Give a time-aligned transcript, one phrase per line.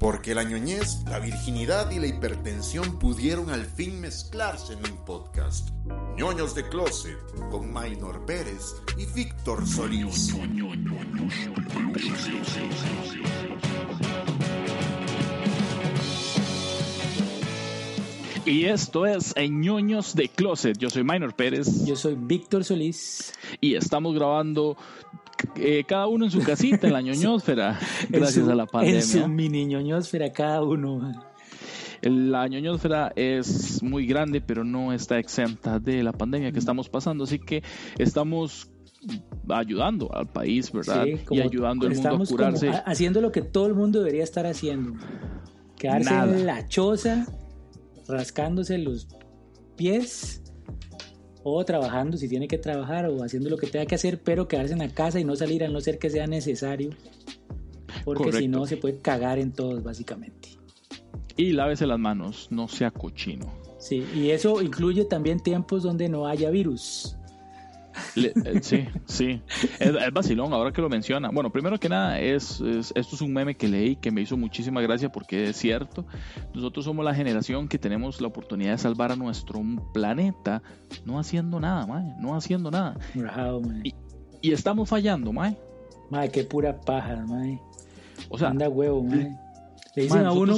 [0.00, 5.68] Porque la ñoñez, la virginidad y la hipertensión pudieron al fin mezclarse en un podcast.
[6.16, 7.18] Ñoños de Closet,
[7.50, 10.34] con Maynor Pérez y Víctor Solís.
[18.46, 20.78] Y esto es Ñoños de Closet.
[20.78, 21.84] Yo soy Maynor Pérez.
[21.84, 23.34] Yo soy Víctor Solís.
[23.60, 24.78] Y estamos grabando
[25.56, 27.78] eh, cada uno en su casita, en la ñoñosfera,
[28.08, 29.00] gracias a la pandemia.
[29.00, 31.12] En su mini ñoñosfera cada uno.
[32.02, 37.24] La ñoñosfera es muy grande, pero no está exenta de la pandemia que estamos pasando,
[37.24, 37.62] así que
[37.98, 38.70] estamos
[39.48, 41.06] ayudando al país, ¿verdad?
[41.06, 42.70] y ayudando al mundo a curarse.
[42.86, 44.94] haciendo lo que todo el mundo debería estar haciendo.
[45.76, 47.26] Quedarse en la choza,
[48.08, 49.08] rascándose los
[49.76, 50.42] pies
[51.42, 54.72] o trabajando si tiene que trabajar o haciendo lo que tenga que hacer, pero quedarse
[54.72, 56.90] en la casa y no salir a no ser que sea necesario,
[58.04, 60.50] porque si no se puede cagar en todos básicamente.
[61.36, 63.50] Y lávese las manos, no sea cochino.
[63.78, 67.16] Sí, y eso incluye también tiempos donde no haya virus.
[68.16, 69.42] Eh, sí, sí.
[69.78, 71.30] Es, vacilón, ahora que lo menciona.
[71.30, 74.80] Bueno, primero que nada, es, esto es un meme que leí que me hizo muchísima
[74.80, 76.04] gracia porque es cierto.
[76.54, 79.60] Nosotros somos la generación que tenemos la oportunidad de salvar a nuestro
[79.92, 80.62] planeta
[81.04, 82.96] no haciendo nada, mae, no haciendo nada.
[84.42, 85.56] y, estamos fallando, mae.
[86.10, 87.60] Mae, qué pura paja, mae.
[88.28, 89.36] O sea, anda huevo, mae.
[89.96, 90.56] Le dicen a uno,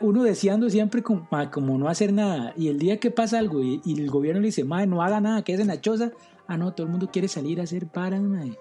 [0.00, 2.52] uno deseando siempre como, como, no hacer nada.
[2.56, 5.62] Y el día que pasa algo y, el gobierno le dice, no haga nada, quédese
[5.62, 6.12] en la choza
[6.46, 8.58] Ah, no, todo el mundo quiere salir a hacer paras, mae.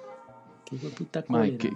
[0.66, 1.74] Qué puta qué,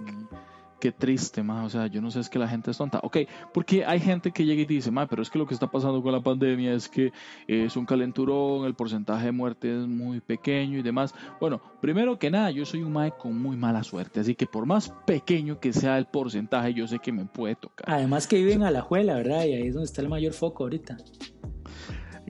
[0.92, 1.66] triste, mae.
[1.66, 3.00] O sea, yo no sé, es que la gente es tonta.
[3.02, 3.18] Ok,
[3.52, 6.02] porque hay gente que llega y dice, mae, pero es que lo que está pasando
[6.02, 7.12] con la pandemia es que
[7.46, 11.14] es un calenturón, el porcentaje de muerte es muy pequeño y demás.
[11.40, 14.66] Bueno, primero que nada, yo soy un mae con muy mala suerte, así que por
[14.66, 17.86] más pequeño que sea el porcentaje, yo sé que me puede tocar.
[17.88, 19.44] Además que viven a la juela, ¿verdad?
[19.44, 20.96] Y ahí es donde está el mayor foco ahorita.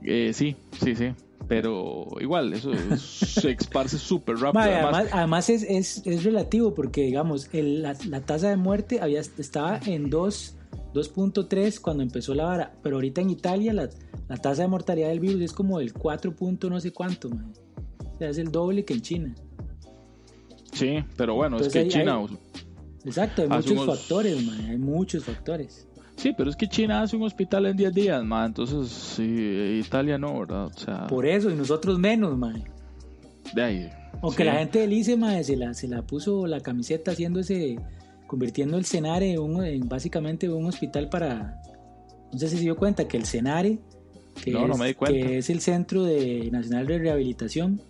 [0.04, 1.12] Eh, sí, sí, sí
[1.48, 4.62] pero igual, eso se esparce súper rápido.
[4.62, 11.80] además, es, es, es, relativo porque, digamos, la, tasa de muerte había, estaba en 2.3
[11.80, 13.89] cuando empezó la vara, pero ahorita en Italia la,
[14.36, 16.34] tasa de mortalidad del virus es como el 4.
[16.68, 19.34] no sé cuánto, o sea, es el doble que en China.
[20.73, 22.20] Sí, pero bueno, es que China...
[23.06, 24.36] exacto, hay muchos factores,
[24.68, 25.87] hay muchos factores.
[26.18, 30.18] Sí, pero es que China hace un hospital en 10 días, ma, entonces sí, Italia
[30.18, 30.64] no, ¿verdad?
[30.64, 32.52] O sea, Por eso, y nosotros menos, ma.
[33.55, 33.90] De ahí.
[34.20, 37.79] Aunque la gente del ICE, ma, se la, se la puso la camiseta haciendo ese,
[38.27, 41.62] convirtiendo el Senare en, en básicamente un hospital para,
[42.33, 43.79] no sé si se dio cuenta que el Senare,
[44.42, 47.80] que, es, que es el Centro de Nacional de Rehabilitación,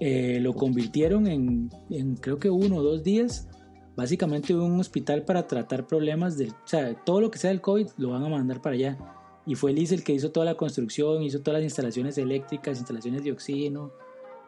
[0.00, 3.48] eh, lo convirtieron en, en creo que uno o dos días
[3.96, 7.88] básicamente un hospital para tratar problemas del, o sea, todo lo que sea del COVID
[7.96, 8.98] lo van a mandar para allá.
[9.46, 13.24] Y fue Liz el que hizo toda la construcción, hizo todas las instalaciones eléctricas, instalaciones
[13.24, 13.92] de oxígeno.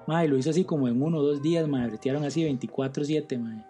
[0.06, 3.64] Madre, lo hizo así como en uno o dos días, madre, retiraron así 24-7, madre.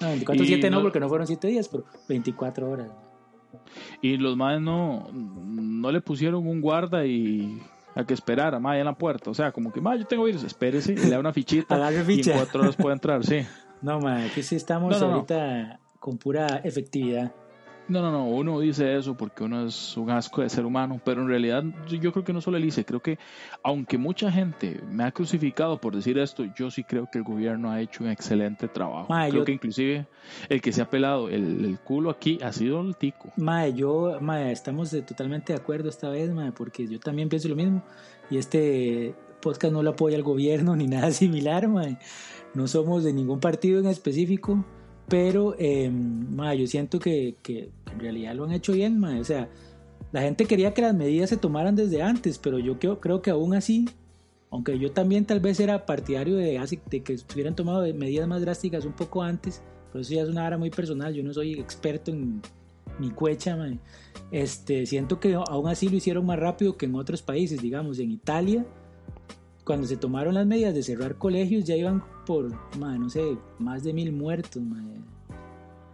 [0.00, 2.90] No, 24-7 no, porque no fueron 7 días, pero 24 horas.
[4.00, 7.60] Y los madres no, no le pusieron un guarda y
[7.94, 9.30] a que esperara, madre, en la puerta.
[9.30, 12.36] O sea, como que, madre, yo tengo virus, espérese, le da una fichita y en
[12.36, 13.40] cuatro horas puede entrar, sí.
[13.82, 17.32] No, ma, que sí estamos ahorita con pura efectividad.
[17.90, 21.22] No, no, no, uno dice eso porque uno es un asco de ser humano, pero
[21.22, 23.18] en realidad yo creo que no solo él dice, creo que
[23.64, 27.68] aunque mucha gente me ha crucificado por decir esto, yo sí creo que el gobierno
[27.68, 29.12] ha hecho un excelente trabajo.
[29.30, 30.06] creo que inclusive
[30.48, 33.32] el que se ha pelado el, culo aquí ha sido el tico.
[33.36, 37.56] Mae, yo, mae, estamos totalmente de acuerdo esta vez, mae, porque yo también pienso lo
[37.56, 37.82] mismo
[38.30, 41.98] y este podcast no lo apoya el gobierno ni nada similar, mae
[42.54, 44.64] no somos de ningún partido en específico,
[45.08, 45.90] pero eh,
[46.56, 49.48] yo siento que, en realidad lo han hecho bien, o sea,
[50.12, 53.30] la gente quería que las medidas se tomaran desde antes, pero yo creo, creo que
[53.30, 53.88] aún así,
[54.50, 58.84] aunque yo también tal vez era partidario de, de que hubieran tomado medidas más drásticas
[58.84, 59.62] un poco antes,
[59.92, 62.42] pero eso ya es una área muy personal, yo no soy experto en
[62.98, 63.56] mi cuecha,
[64.30, 68.10] este, siento que aún así lo hicieron más rápido que en otros países, digamos, en
[68.10, 68.66] Italia
[69.70, 73.92] cuando se tomaron las medidas de cerrar colegios ya iban por, no sé, más de
[73.92, 74.60] mil muertos.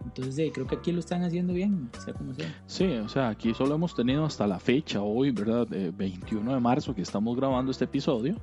[0.03, 2.59] Entonces creo que aquí lo están haciendo bien, sea como sea.
[2.65, 5.67] Sí, o sea, aquí solo hemos tenido hasta la fecha, hoy, ¿verdad?
[5.95, 8.37] 21 de marzo que estamos grabando este episodio.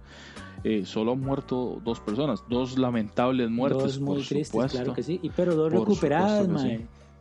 [0.62, 3.82] Eh, solo han muerto dos personas, dos lamentables muertes.
[3.82, 6.48] Dos muy tristes, claro que sí, y, pero dos recuperadas,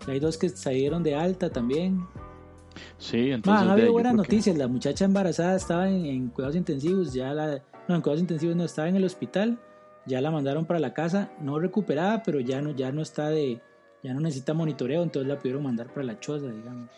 [0.05, 2.05] Hay dos que salieron de alta también.
[2.99, 3.67] Sí, entonces.
[3.67, 4.55] ha habido buenas noticias.
[4.55, 8.63] La muchacha embarazada estaba en, en, cuidados intensivos, ya la, no, en cuidados intensivos no,
[8.63, 9.57] estaba en el hospital,
[10.05, 13.61] ya la mandaron para la casa, no recuperada, pero ya no, ya no está de,
[14.03, 16.89] ya no necesita monitoreo, entonces la pudieron mandar para la choza, digamos.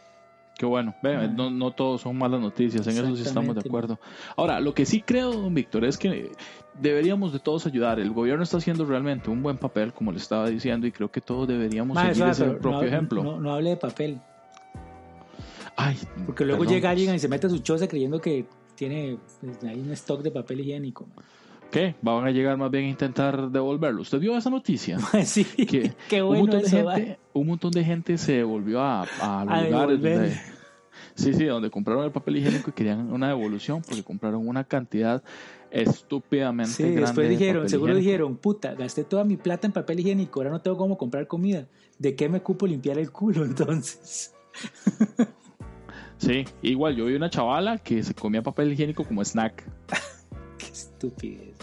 [0.57, 0.95] Qué bueno,
[1.35, 3.99] no, no todos son malas noticias, en eso sí estamos de acuerdo.
[4.37, 6.31] Ahora, lo que sí creo, don Víctor, es que
[6.79, 7.99] deberíamos de todos ayudar.
[7.99, 11.19] El gobierno está haciendo realmente un buen papel, como le estaba diciendo, y creo que
[11.19, 13.21] todos deberíamos seguir ese propio no, ejemplo.
[13.21, 14.21] No, no hable de papel,
[15.75, 16.75] Ay, porque luego perdón.
[16.75, 20.21] llega alguien y se mete a su choza creyendo que tiene pues, ahí un stock
[20.21, 21.07] de papel higiénico.
[21.71, 21.95] ¿Qué?
[22.01, 24.01] Van a llegar más bien a intentar devolverlo.
[24.01, 24.97] ¿Usted vio esa noticia?
[25.13, 27.19] Mae, sí, que qué un, bueno montón de eso, gente, mae.
[27.33, 30.01] un montón de gente se volvió a, a A lugares devolver.
[30.01, 30.41] donde,
[31.15, 35.23] sí, sí, donde compraron el papel higiénico y querían una devolución porque compraron una cantidad
[35.71, 38.05] estúpidamente Sí, grande después de dijeron, papel seguro higiénico.
[38.05, 41.67] dijeron, puta, gasté toda mi plata en papel higiénico, ahora no tengo cómo comprar comida.
[41.97, 44.33] ¿De qué me cupo limpiar el culo entonces?
[46.17, 49.63] Sí, igual yo vi una chavala que se comía papel higiénico como snack.
[50.57, 51.57] Qué estupidez.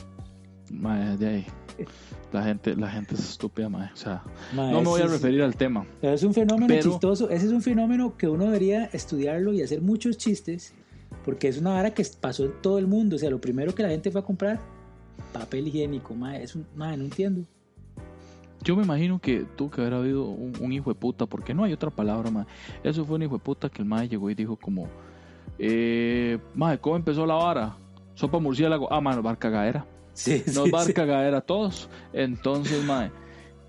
[0.71, 1.47] Mae, de ahí.
[2.33, 3.91] La gente, la gente es estúpida, mae.
[3.93, 4.23] O sea,
[4.55, 5.87] no me voy a es- referir al tema.
[6.01, 7.29] Pero es un fenómeno Pero- chistoso.
[7.31, 10.73] Ese es un fenómeno que uno debería estudiarlo y hacer muchos chistes,
[11.25, 13.17] porque es una vara que pasó en todo el mundo.
[13.17, 14.61] O sea, lo primero que la gente fue a comprar,
[15.33, 16.15] papel higiénico.
[16.15, 17.45] Mae, es un, mae, no entiendo.
[18.65, 21.65] Yo me imagino que tuvo que haber habido un, un hijo de puta, porque no
[21.65, 22.45] hay otra palabra, mae.
[22.85, 24.89] Eso fue un hijo de puta que el mae llegó y dijo como,
[25.59, 27.75] eh, mae, ¿cómo empezó la vara?
[28.15, 28.93] Sopa murciélago.
[28.93, 29.85] Ah, mae, nos va a cagadera.
[30.13, 30.93] Sí, Nos sí, va a sí.
[30.93, 31.89] cagadera a todos.
[32.13, 33.11] Entonces, mae,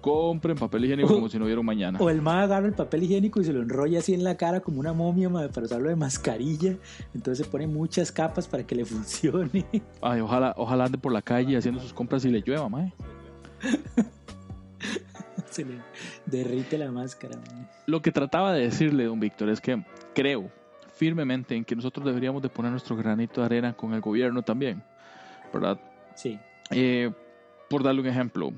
[0.01, 1.98] compren papel higiénico O- como si no hubiera un mañana.
[2.01, 4.60] O el mae agarra el papel higiénico y se lo enrolla así en la cara
[4.60, 6.75] como una momia mae, para usarlo de mascarilla.
[7.16, 9.66] Entonces se pone muchas capas para que le funcione.
[10.01, 12.94] Ay, ojalá, ojalá ande por la calle haciendo sus compras y le llueva, mae.
[15.54, 15.80] Se le
[16.26, 17.38] derrite la máscara.
[17.38, 17.68] mae.
[17.86, 19.84] Lo que trataba de decirle, don Víctor, es que
[20.14, 20.52] creo
[20.94, 24.84] firmemente en que nosotros deberíamos de poner nuestro granito de arena con el gobierno también,
[25.52, 25.80] ¿verdad?
[26.16, 26.40] Sí.
[26.72, 27.12] Eh,
[27.70, 28.54] por darle un ejemplo,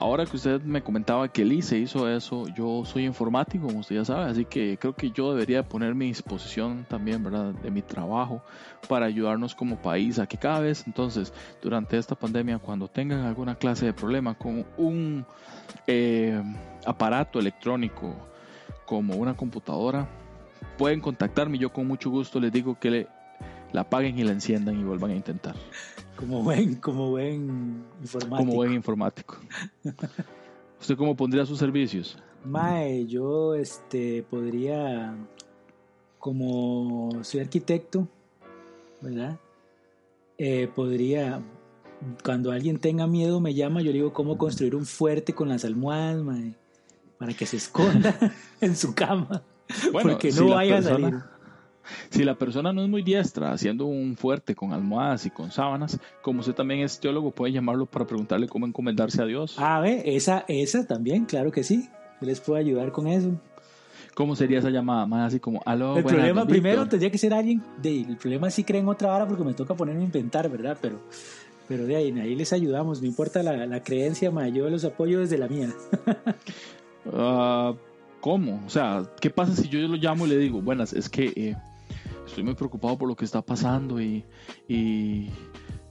[0.00, 4.04] ahora que usted me comentaba que Elise hizo eso, yo soy informático, como usted ya
[4.04, 8.40] sabe, así que creo que yo debería poner mi disposición también, ¿verdad?, de mi trabajo
[8.88, 13.56] para ayudarnos como país a que cada vez, entonces, durante esta pandemia, cuando tengan alguna
[13.56, 15.26] clase de problema con un
[15.88, 16.40] eh,
[16.86, 18.14] aparato electrónico
[18.86, 20.08] como una computadora,
[20.76, 23.08] pueden contactarme yo con mucho gusto les digo que le,
[23.72, 25.56] la apaguen y la enciendan y vuelvan a intentar
[26.18, 28.36] Como buen, como buen informático.
[28.36, 29.36] como buen informático.
[30.80, 32.18] ¿Usted cómo pondría sus servicios?
[32.44, 35.14] Mae, yo este podría,
[36.18, 38.08] como soy arquitecto,
[39.00, 39.38] ¿verdad?
[40.38, 41.40] Eh, podría,
[42.24, 45.64] cuando alguien tenga miedo me llama, yo le digo cómo construir un fuerte con las
[45.64, 46.54] almohadas, mae,
[47.16, 48.18] para que se esconda
[48.60, 49.42] en su cama,
[49.92, 51.14] porque si no la vaya a salir.
[52.10, 55.98] Si la persona no es muy diestra haciendo un fuerte con almohadas y con sábanas,
[56.22, 59.56] como usted también es teólogo, puede llamarlo para preguntarle cómo encomendarse a Dios.
[59.58, 61.88] Ah, ve, esa, esa también, claro que sí.
[62.20, 63.30] Les puedo ayudar con eso.
[64.14, 65.06] ¿Cómo sería esa llamada?
[65.06, 66.88] Más así como, aló, el problema primero Víctor".
[66.88, 70.02] tendría que ser alguien de el problema sí creen otra vara porque me toca ponerme
[70.02, 70.76] a inventar, ¿verdad?
[70.82, 70.98] Pero
[71.68, 75.20] pero de ahí, ahí les ayudamos, no importa la, la creencia, ma, yo los apoyo
[75.20, 75.70] desde la mía.
[77.10, 77.72] Ah,
[78.20, 78.62] ¿Cómo?
[78.66, 81.56] O sea, ¿qué pasa si yo lo llamo y le digo, buenas, es que eh,
[82.38, 84.24] estoy muy preocupado por lo que está pasando y,
[84.68, 85.28] y,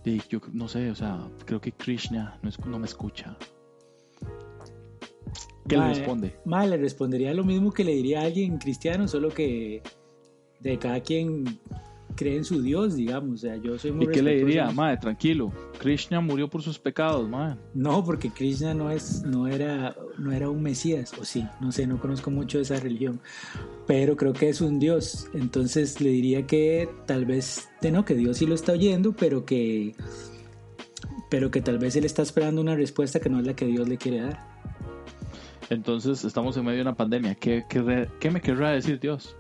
[0.06, 3.38] y yo no sé, o sea, creo que Krishna no, es- no me escucha.
[5.68, 6.40] ¿Qué Ma, le responde?
[6.46, 9.84] Ma, le respondería lo mismo que le diría a alguien cristiano, solo que
[10.62, 11.44] de cada quien
[12.18, 13.36] cree en su Dios, digamos.
[13.36, 14.70] O sea, yo soy muy ¿Y qué le diría?
[14.72, 17.58] Madre, tranquilo, Krishna murió por sus pecados, madre.
[17.74, 21.88] No, porque Krishna no es, no era, no era un mesías, o sí, no sé,
[21.88, 23.22] no conozco mucho de esa religión,
[23.86, 25.30] pero creo que es un dios.
[25.34, 29.96] Entonces le diría que tal vez, no, que Dios sí lo está oyendo, pero que,
[31.30, 33.88] pero que tal vez él está esperando una respuesta que no es la que Dios
[33.88, 34.58] le quiere dar.
[35.70, 37.36] Entonces estamos en medio de una pandemia.
[37.36, 39.36] ¿Qué, qué me querrá decir Dios?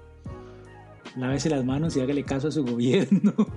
[1.18, 3.34] Lávese las manos y hágale caso a su gobierno.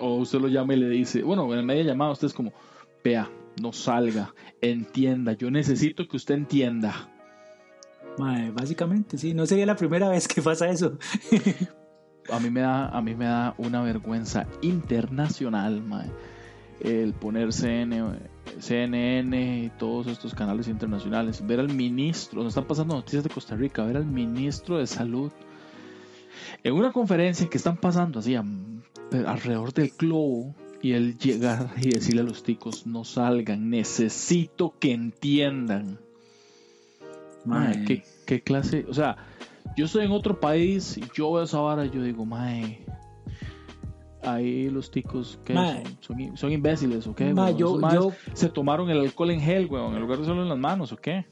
[0.00, 2.52] o usted lo llama y le dice, bueno, en media llamada usted es como,
[3.04, 3.30] vea,
[3.60, 7.08] no salga, entienda, yo necesito que usted entienda.
[8.18, 10.98] Mae, básicamente, sí, no sería la primera vez que pasa eso.
[12.30, 16.10] A mí me da, a mí me da una vergüenza internacional, mae,
[16.80, 18.18] el poner CN,
[18.60, 23.56] CNN y todos estos canales internacionales, ver al ministro, nos están pasando noticias de Costa
[23.56, 25.30] Rica, ver al ministro de salud
[26.64, 28.44] en una conferencia que están pasando así a-
[29.26, 34.92] alrededor del globo y él llegar y decirle a los ticos no salgan, necesito que
[34.92, 35.98] entiendan.
[37.44, 37.84] Mae, Mae.
[37.84, 38.86] ¿qué, qué clase?
[38.88, 39.16] O sea,
[39.76, 42.84] yo estoy en otro país, y yo veo esa vara y yo digo, mae,
[44.22, 45.54] ahí los ticos que
[46.00, 47.32] son, son, son imbéciles o qué?
[47.46, 47.58] Weón?
[47.58, 50.58] yo- yo- se tomaron el alcohol en gel, weón, en lugar de solo en las
[50.58, 51.26] manos o qué?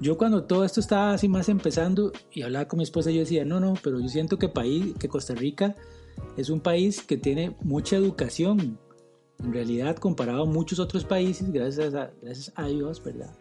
[0.00, 3.44] Yo cuando todo esto estaba así más empezando y hablaba con mi esposa, yo decía,
[3.44, 5.74] no, no, pero yo siento que, país, que Costa Rica
[6.36, 8.78] es un país que tiene mucha educación.
[9.42, 13.34] En realidad, comparado a muchos otros países, gracias a, gracias a Dios, ¿verdad?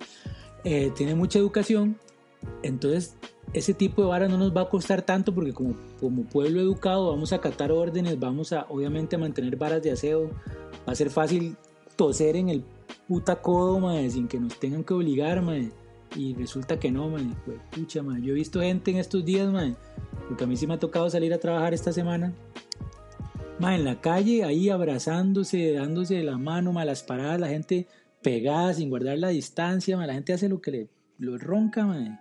[0.63, 1.97] Eh, tiene mucha educación.
[2.63, 3.15] Entonces,
[3.53, 7.09] ese tipo de vara no nos va a costar tanto porque como, como pueblo educado
[7.11, 10.31] vamos a acatar órdenes, vamos a obviamente a mantener varas de aseo.
[10.87, 11.55] Va a ser fácil
[11.95, 12.63] toser en el
[13.07, 15.71] puta codo, mae, sin que nos tengan que obligar, mae.
[16.15, 17.35] Y resulta que no, man.
[17.45, 18.21] Pues, pucha, man.
[18.21, 19.77] Yo he visto gente en estos días, man.
[20.27, 22.33] Porque a mí sí me ha tocado salir a trabajar esta semana.
[23.59, 26.87] Man, en la calle, ahí abrazándose, dándose la mano, man.
[26.87, 27.87] Las paradas, la gente
[28.21, 30.07] pegada, sin guardar la distancia, man.
[30.07, 32.19] La gente hace lo que le lo ronca, man.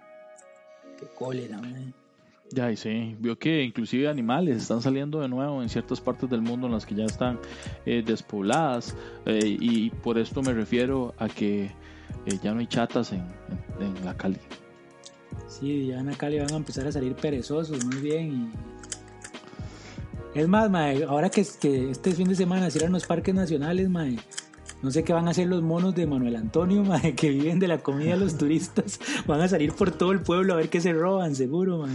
[1.05, 1.93] Qué cólera, man.
[2.51, 6.41] Ya, y sí, vio que inclusive animales están saliendo de nuevo en ciertas partes del
[6.41, 7.39] mundo en las que ya están
[7.85, 8.95] eh, despobladas
[9.27, 13.25] eh, y por esto me refiero a que eh, ya no hay chatas en,
[13.81, 14.39] en- en la Cali.
[15.49, 18.51] Sí, ya en acá le van a empezar a salir perezosos, muy bien.
[20.35, 20.39] Y...
[20.39, 24.17] Es más, mae, ahora que, que este fin de semana cierran los parques nacionales, mae,
[24.85, 27.69] no sé qué van a hacer los monos de Manuel Antonio, mae, que viven de
[27.69, 29.01] la comida de los turistas.
[29.27, 31.95] Van a salir por todo el pueblo a ver qué se roban, seguro, mae.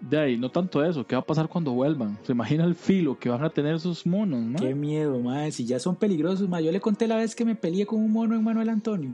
[0.00, 2.18] De ahí, no tanto eso, ¿qué va a pasar cuando vuelvan?
[2.22, 4.58] ¿Se imagina el filo que van a tener esos monos, no?
[4.58, 6.62] Qué miedo, mae, si ya son peligrosos, mae.
[6.62, 9.12] Yo le conté la vez que me peleé con un mono en Manuel Antonio.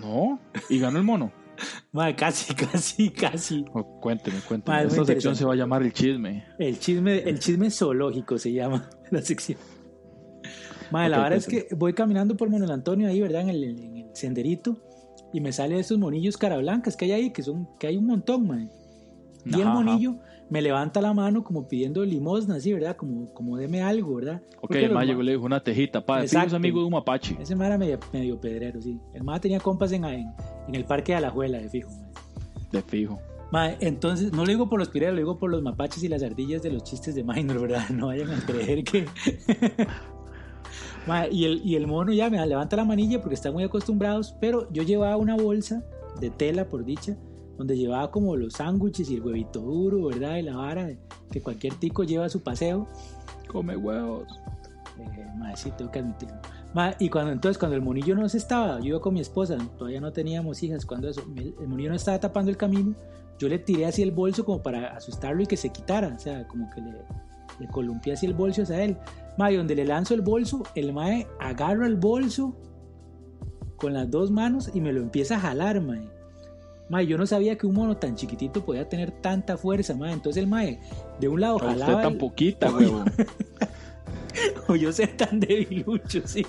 [0.00, 1.30] No, y ganó el mono.
[1.92, 3.64] Mae, casi, casi, casi.
[3.72, 4.82] Oh, cuénteme, cuénteme.
[4.82, 6.44] Esta sección se va a llamar el chisme.
[6.58, 9.58] El chisme, el chisme zoológico se llama la sección.
[10.90, 13.42] Madre, la verdad es que voy caminando por Manuel Antonio ahí, ¿verdad?
[13.42, 14.76] En el, en el senderito.
[15.32, 18.06] Y me sale esos monillos cara blancas que hay ahí, que son, que hay un
[18.06, 18.68] montón, madre.
[19.44, 19.74] Y el ajá.
[19.74, 20.14] monillo
[20.48, 22.96] me levanta la mano como pidiendo limosna, así, ¿verdad?
[22.96, 24.40] Como, como deme algo, ¿verdad?
[24.60, 26.04] Ok, el ma- llegó le dijo una tejita.
[26.04, 27.36] Pa, es amigo de un mapache.
[27.40, 28.98] Ese mae era medio, medio pedrero, sí.
[29.12, 30.32] El mae tenía compas en, en,
[30.68, 32.10] en el parque de Alajuela, de fijo, mae.
[32.72, 33.18] De fijo.
[33.52, 36.22] Mae, entonces, no lo digo por los pireros, lo digo por los mapaches y las
[36.22, 37.88] ardillas de los chistes de Minor, ¿verdad?
[37.90, 39.06] No vayan a creer que...
[41.30, 44.70] Y, el, y el mono ya me levanta la manilla porque están muy acostumbrados, pero
[44.72, 45.84] yo llevaba una bolsa
[46.20, 47.16] de tela, por dicha,
[47.56, 50.36] donde llevaba como los sándwiches y el huevito duro, ¿verdad?
[50.36, 50.90] Y la vara
[51.30, 52.86] que cualquier tico lleva a su paseo.
[53.48, 54.26] Come huevos.
[54.98, 56.36] Eh, mae, sí, tengo que admitirlo.
[56.74, 59.56] Mae, y cuando entonces, cuando el monillo no se estaba, yo iba con mi esposa,
[59.78, 62.94] todavía no teníamos hijas, cuando eso, el el monillo no estaba tapando el camino,
[63.38, 66.46] yo le tiré así el bolso como para asustarlo y que se quitara, o sea,
[66.48, 66.92] como que le,
[67.60, 68.96] le columpié así el bolso hacia él.
[69.38, 72.56] Mae, donde le lanzo el bolso, el mae agarra el bolso
[73.76, 76.08] con las dos manos y me lo empieza a jalar, mae.
[76.88, 80.12] Mae, yo no sabía que un mono tan chiquitito podía tener tanta fuerza, mae.
[80.12, 80.80] Entonces el mae
[81.20, 83.04] de un lado A usted jalaba tan el- poquita, huevo.
[84.68, 86.46] o yo ser tan debilucho, sí.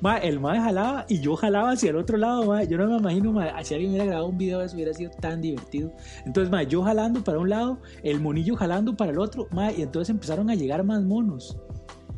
[0.00, 2.64] Ma, el mae jalaba y yo jalaba hacia el otro lado, ma.
[2.64, 5.10] Yo no me imagino, ma, si alguien hubiera grabado un video de eso hubiera sido
[5.20, 5.92] tan divertido.
[6.24, 9.82] Entonces, ma, yo jalando para un lado, el monillo jalando para el otro, ma, y
[9.82, 11.58] entonces empezaron a llegar más monos.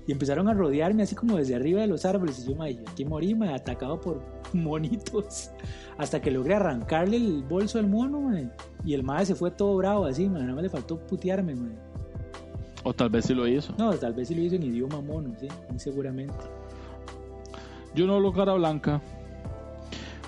[0.06, 2.40] Y empezaron a rodearme así como desde arriba de los árboles.
[2.40, 5.50] Y yo, ma, yo aquí morí, ma, atacado por monitos.
[5.98, 8.40] Hasta que logré arrancarle el bolso al mono, ma.
[8.84, 10.40] Y el mae se fue todo bravo así, ma.
[10.40, 11.68] Nada más le faltó putearme, ma.
[12.82, 13.74] O tal vez sí lo hizo.
[13.76, 16.34] No, tal vez sí lo hizo en idioma mono, sí, muy seguramente.
[17.94, 19.02] Yo no hablo cara blanca.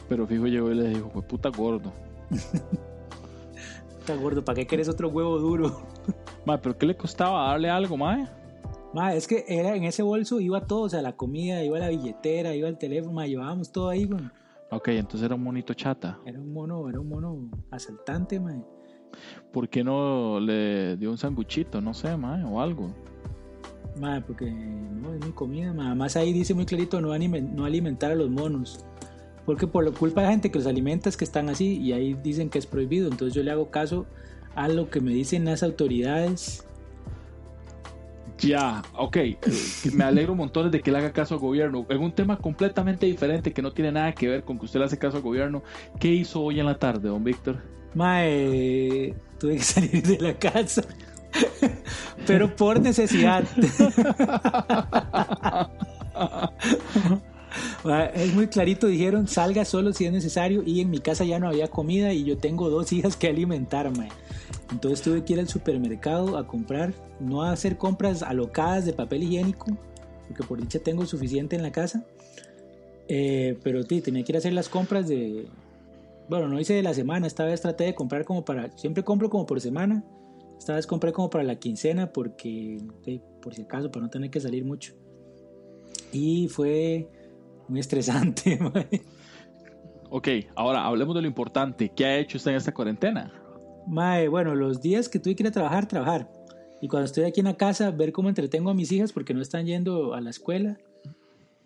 [0.08, 1.92] Pero fijo llegó y le dijo, pues puta gordo.
[3.98, 5.80] Está gordo, ¿para qué querés otro huevo duro?
[6.44, 8.28] Mae, pero ¿qué le costaba darle algo, mae?
[8.94, 11.88] Ma, es que era en ese bolso iba todo, o sea, la comida, iba la
[11.88, 14.22] billetera, iba el teléfono, ma, llevábamos todo ahí, güey.
[14.70, 16.18] Ok, entonces era un monito chata.
[16.24, 18.62] Era un mono, era un mono asaltante, ma.
[19.52, 21.80] ¿Por qué no le dio un sanguchito?
[21.80, 22.90] No sé, mae, o algo.
[24.00, 25.88] Ma, porque no es mi comida, ma.
[25.88, 28.84] Además ahí dice muy clarito no, no alimentar a los monos.
[29.44, 31.92] Porque por la culpa de la gente que los alimenta es que están así y
[31.92, 33.08] ahí dicen que es prohibido.
[33.08, 34.06] Entonces yo le hago caso
[34.54, 36.66] a lo que me dicen las autoridades.
[38.42, 39.16] Ya, ok.
[39.92, 41.86] Me alegro un montón de que le haga caso al gobierno.
[41.88, 44.86] En un tema completamente diferente que no tiene nada que ver con que usted le
[44.86, 45.62] hace caso al gobierno.
[46.00, 47.62] ¿Qué hizo hoy en la tarde, don Víctor?
[47.94, 50.82] Ma, eh, tuve que salir de la casa.
[52.26, 53.44] Pero por necesidad.
[58.14, 61.48] Es muy clarito, dijeron, salga solo si es necesario y en mi casa ya no
[61.48, 64.06] había comida y yo tengo dos hijas que alimentar, ma.
[64.72, 69.22] Entonces tuve que ir al supermercado a comprar, no a hacer compras alocadas de papel
[69.22, 69.66] higiénico,
[70.26, 72.04] porque por dicha tengo suficiente en la casa.
[73.06, 75.46] Eh, pero sí, tenía que ir a hacer las compras de...
[76.28, 78.70] Bueno, no hice de la semana, esta vez traté de comprar como para...
[78.78, 80.02] Siempre compro como por semana.
[80.56, 82.78] Esta vez compré como para la quincena porque,
[83.42, 84.94] por si acaso, para no tener que salir mucho.
[86.12, 87.08] Y fue
[87.68, 88.58] muy estresante.
[90.10, 91.90] ok, ahora hablemos de lo importante.
[91.94, 93.41] ¿Qué ha hecho usted en esta cuarentena?
[93.86, 96.30] Mae, bueno, los días que tuve que ir a trabajar, trabajar.
[96.80, 99.40] Y cuando estoy aquí en la casa, ver cómo entretengo a mis hijas porque no
[99.40, 100.78] están yendo a la escuela.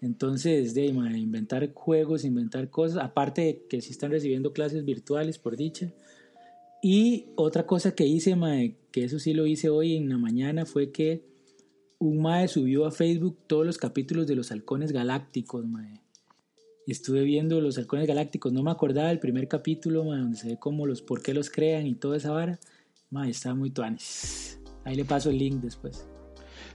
[0.02, 5.56] Entonces, de inventar juegos, inventar cosas, aparte de que sí están recibiendo clases virtuales, por
[5.56, 5.92] dicha.
[6.82, 10.66] Y otra cosa que hice, mae, que eso sí lo hice hoy en la mañana,
[10.66, 11.25] fue que
[11.99, 16.05] un mae subió a Facebook todos los capítulos de los halcones galácticos, mae.
[16.88, 20.50] Y estuve viendo los halcones galácticos, no me acordaba del primer capítulo, mae, donde se
[20.50, 22.60] ve como los por qué los crean y toda esa vara.
[23.10, 24.60] Mae, estaba muy tuanis.
[24.84, 26.08] Ahí le paso el link después.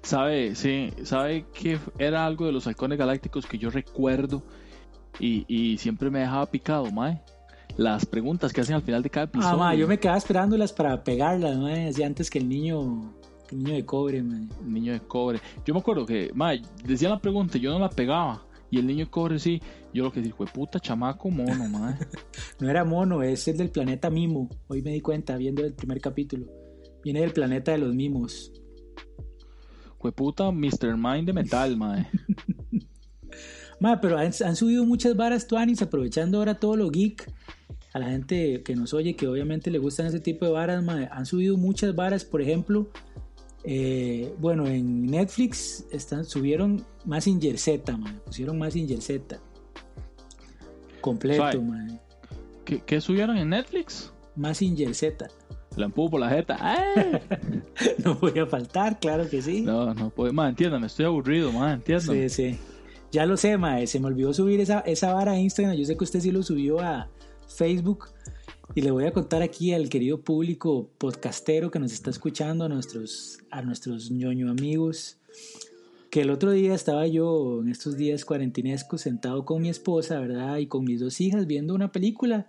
[0.02, 4.44] Sabe, sí, sabe que era algo de los halcones galácticos que yo recuerdo
[5.18, 7.22] y, y siempre me dejaba picado, mae.
[7.78, 9.54] Las preguntas que hacen al final de cada episodio.
[9.54, 13.14] Ah, mae, yo me quedaba esperándolas para pegarlas, mae, así antes que el niño,
[13.50, 14.46] el niño de cobre, mae.
[14.66, 15.40] Niño de cobre.
[15.66, 18.44] Yo me acuerdo que, mae, decía la pregunta, yo no la pegaba.
[18.72, 19.62] Y el niño de cobre sí,
[19.94, 21.98] yo lo que dije puta chamaco mono, mae.
[22.60, 24.50] no era mono, es el del planeta Mimo.
[24.70, 26.48] Hoy me di cuenta viendo el primer capítulo.
[27.04, 28.54] Viene del planeta de los mimos.
[30.00, 30.96] Fue puta Mr.
[30.98, 32.08] Mind de metal, mae.
[33.82, 37.30] mae, pero han, subido muchas varas tuanis aprovechando ahora todo lo geek.
[37.94, 41.10] A la gente que nos oye, que obviamente le gustan ese tipo de varas, mae.
[41.12, 42.90] Han subido muchas varas, por ejemplo,
[43.64, 48.14] eh, bueno, en Netflix están, subieron más Z, mae.
[48.26, 49.40] Pusieron más Z.
[51.00, 52.00] Completo, mae.
[52.66, 54.12] ¿Qué, ¿Qué, subieron en Netflix?
[54.36, 55.28] Más Z.
[55.76, 56.58] La empujo por la jeta.
[58.04, 59.62] no voy a faltar, claro que sí.
[59.62, 60.34] No, no puedo.
[60.34, 62.30] Más, entiéndame, estoy aburrido, más, entiéndame.
[62.30, 62.60] Sí, sí.
[63.12, 65.76] Ya lo sé, se me olvidó subir esa, esa vara a Instagram.
[65.76, 67.10] Yo sé que usted sí lo subió a
[67.48, 68.10] Facebook.
[68.74, 72.70] Y le voy a contar aquí al querido público podcastero que nos está escuchando, a
[72.70, 75.18] nuestros, a nuestros ñoño amigos,
[76.10, 80.58] que el otro día estaba yo, en estos días cuarentinescos, sentado con mi esposa, ¿verdad?
[80.58, 82.48] Y con mis dos hijas viendo una película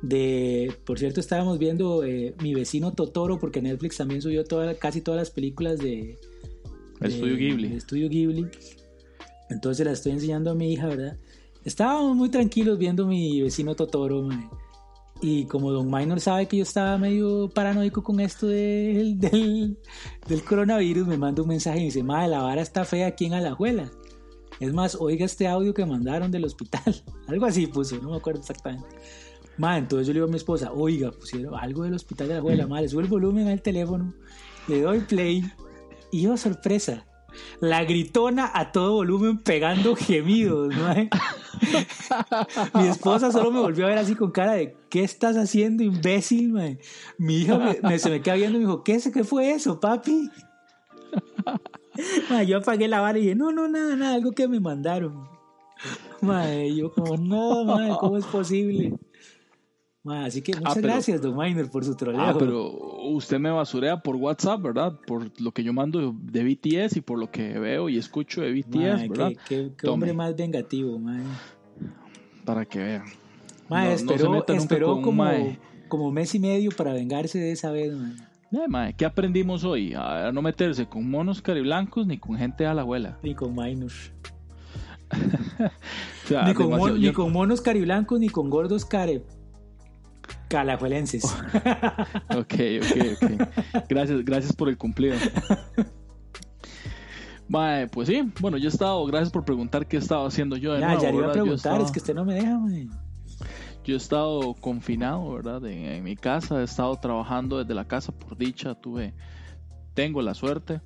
[0.00, 5.02] de, por cierto, estábamos viendo eh, Mi vecino Totoro, porque Netflix también subió toda, casi
[5.02, 6.18] todas las películas de...
[7.00, 7.74] Estudio Ghibli.
[7.74, 8.46] Estudio Ghibli.
[9.50, 11.18] Entonces la estoy enseñando a mi hija, ¿verdad?
[11.64, 14.26] Estábamos muy tranquilos viendo Mi vecino Totoro,
[15.22, 19.78] Y como Don Minor sabe que yo estaba medio paranoico con esto del, del,
[20.26, 23.26] del coronavirus, me manda un mensaje y me dice, madre, la vara está fea aquí
[23.26, 23.90] en Alajuela.
[24.60, 27.02] Es más, oiga este audio que mandaron del hospital.
[27.28, 28.86] Algo así puso, no me acuerdo exactamente
[29.76, 32.66] entonces yo le digo a mi esposa, oiga, pusieron algo del hospital de la abuela,
[32.66, 34.14] madre, sube el volumen al teléfono,
[34.68, 35.44] le doy play
[36.10, 37.06] y yo, oh, sorpresa,
[37.60, 40.74] la gritona a todo volumen pegando gemidos,
[42.74, 46.54] Mi esposa solo me volvió a ver así con cara de, ¿qué estás haciendo, imbécil,
[47.18, 50.30] Mi hija me, se me queda viendo y me dijo, ¿qué, ¿qué fue eso, papi?
[52.46, 55.28] yo apagué la vara y dije, no, no, nada, nada, algo que me mandaron.
[56.20, 58.94] Madre, yo como, no, madre, ¿cómo es posible?
[60.08, 62.20] Así que ah, muchas gracias, Don Miner, por su troleo.
[62.20, 62.72] Ah, pero
[63.10, 64.98] usted me basurea por WhatsApp, ¿verdad?
[65.06, 68.52] Por lo que yo mando de BTS y por lo que veo y escucho de
[68.52, 69.32] BTS, ¿verdad?
[69.46, 71.24] Qué, hombre más vengativo, man.
[72.44, 73.04] Para que vean.
[73.68, 75.24] Ma, esperó, como,
[75.88, 78.16] como mes y medio para vengarse de esa vez, man.
[78.52, 79.94] Eh, ¿Qué aprendimos hoy?
[79.94, 83.18] A no meterse con monos cariblancos ni con gente a la abuela.
[83.22, 84.12] Ni con minors.
[86.46, 89.24] ni, con ni con monos cariblancos ni con gordos care
[90.50, 91.24] Calajuelenses.
[92.36, 93.84] ok, ok, ok.
[93.88, 95.14] Gracias, gracias por el cumplido.
[97.46, 100.72] Mae, pues sí, bueno, yo he estado, gracias por preguntar qué estaba haciendo yo.
[100.72, 102.88] De ya, ya iba a preguntar, es que usted no me deja, mae.
[103.84, 105.64] Yo he estado confinado, ¿verdad?
[105.66, 109.14] En, mi casa, he estado trabajando desde la casa, por dicha, tuve,
[109.94, 110.80] tengo la suerte.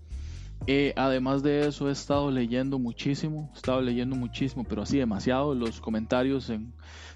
[0.67, 5.55] Eh, además de eso, he estado leyendo muchísimo, he estado leyendo muchísimo, pero así demasiado,
[5.55, 6.75] los comentarios en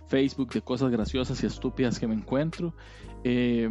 [0.08, 2.74] Facebook de cosas graciosas y estúpidas que me encuentro.
[3.24, 3.70] Eh,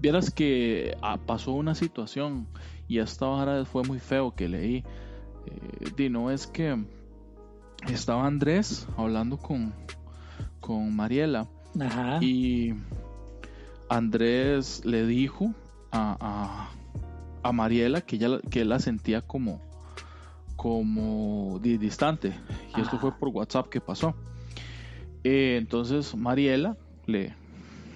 [0.00, 2.46] vieras que ah, pasó una situación
[2.88, 4.84] y esta vara fue muy feo que leí.
[5.46, 6.82] Eh, no es que
[7.88, 9.74] estaba Andrés hablando con,
[10.60, 11.48] con Mariela
[12.20, 12.72] y
[13.88, 15.52] Andrés le dijo
[15.90, 16.70] a,
[17.42, 19.60] a, Mariela que ella que él la sentía como
[20.56, 22.32] como distante
[22.76, 24.14] y esto fue por WhatsApp que pasó
[25.24, 27.34] eh, entonces Mariela le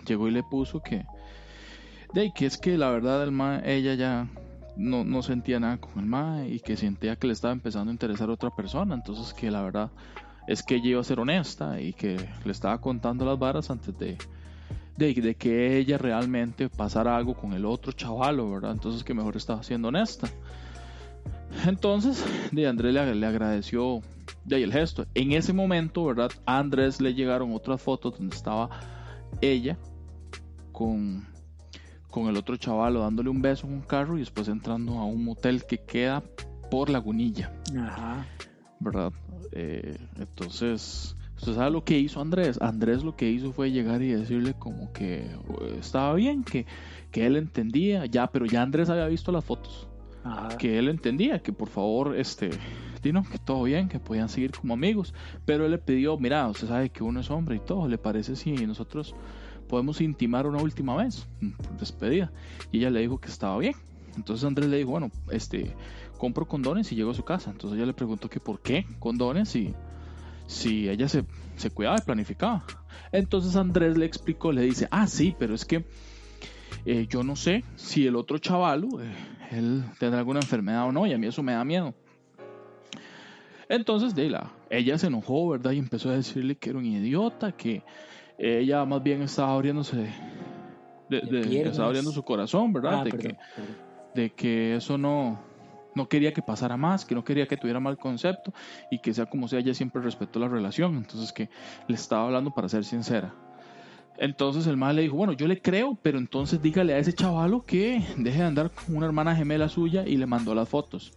[0.07, 1.05] llegó y le puso que,
[2.15, 4.29] de que es que la verdad el ma, ella ya
[4.77, 7.93] no, no, sentía nada con el ma y que sentía que le estaba empezando a
[7.93, 8.95] interesar a otra persona.
[8.95, 9.91] Entonces que la verdad
[10.47, 13.97] es que ella iba a ser honesta y que le estaba contando las varas antes
[13.99, 14.17] de,
[14.97, 18.73] de, de, que ella realmente pasara algo con el otro chavalo, ¿verdad?
[18.73, 20.29] Entonces que mejor estaba siendo honesta.
[21.67, 24.01] Entonces, de Andrés le, le agradeció
[24.49, 25.07] de ahí el gesto.
[25.15, 26.31] En ese momento, ¿verdad?
[26.47, 28.71] A Andrés le llegaron otras fotos donde estaba
[29.41, 29.79] ella
[30.73, 31.27] con,
[32.11, 35.25] con el otro chavalo dándole un beso en un carro y después entrando a un
[35.25, 36.23] motel que queda
[36.71, 37.53] por Lagunilla.
[37.77, 38.27] Ajá.
[38.81, 39.13] ¿Verdad?
[39.53, 42.61] Eh, entonces, ¿usted sabe lo que hizo Andrés?
[42.61, 46.67] Andrés lo que hizo fue llegar y decirle como que eh, estaba bien, que,
[47.11, 49.89] que él entendía, ya, pero ya Andrés había visto las fotos.
[50.59, 52.51] Que él entendía que por favor, este,
[53.03, 56.69] Dino, que todo bien, que podían seguir como amigos, pero él le pidió, mira, usted
[56.69, 59.15] sabe que uno es hombre y todo, ¿le parece si nosotros
[59.69, 61.27] podemos intimar una última vez?
[61.79, 62.33] Despedida.
[62.73, 63.75] Y ella le dijo que estaba bien.
[64.17, 65.75] Entonces Andrés le dijo, bueno, este,
[66.19, 67.51] compro condones y llego a su casa.
[67.51, 69.75] Entonces ella le preguntó que por qué condones y
[70.47, 71.25] si ella se,
[71.57, 72.65] se cuidaba y planificaba.
[73.13, 75.85] Entonces Andrés le explicó, le dice, ah, sí, pero es que
[76.85, 79.13] eh, yo no sé si el otro chavalo, eh,
[79.51, 81.95] él tendrá alguna enfermedad o no, y a mí eso me da miedo.
[83.69, 85.73] Entonces, de la, ella se enojó, ¿verdad?
[85.73, 87.83] Y empezó a decirle que era un idiota, que
[88.39, 90.09] ella más bien estaba abriéndose,
[91.09, 93.01] de, de, de estaba abriendo su corazón, ¿verdad?
[93.01, 93.77] Ah, de, perdón, que, perdón.
[94.15, 95.39] de que eso no,
[95.95, 98.53] no quería que pasara más, que no quería que tuviera mal concepto
[98.91, 101.51] y que sea como sea, ella siempre respetó la relación, entonces que
[101.89, 103.35] le estaba hablando para ser sincera.
[104.19, 107.65] Entonces el mal le dijo, bueno, yo le creo, pero entonces dígale a ese chavalo
[107.65, 111.13] que deje de andar con una hermana gemela suya y le mandó las fotos.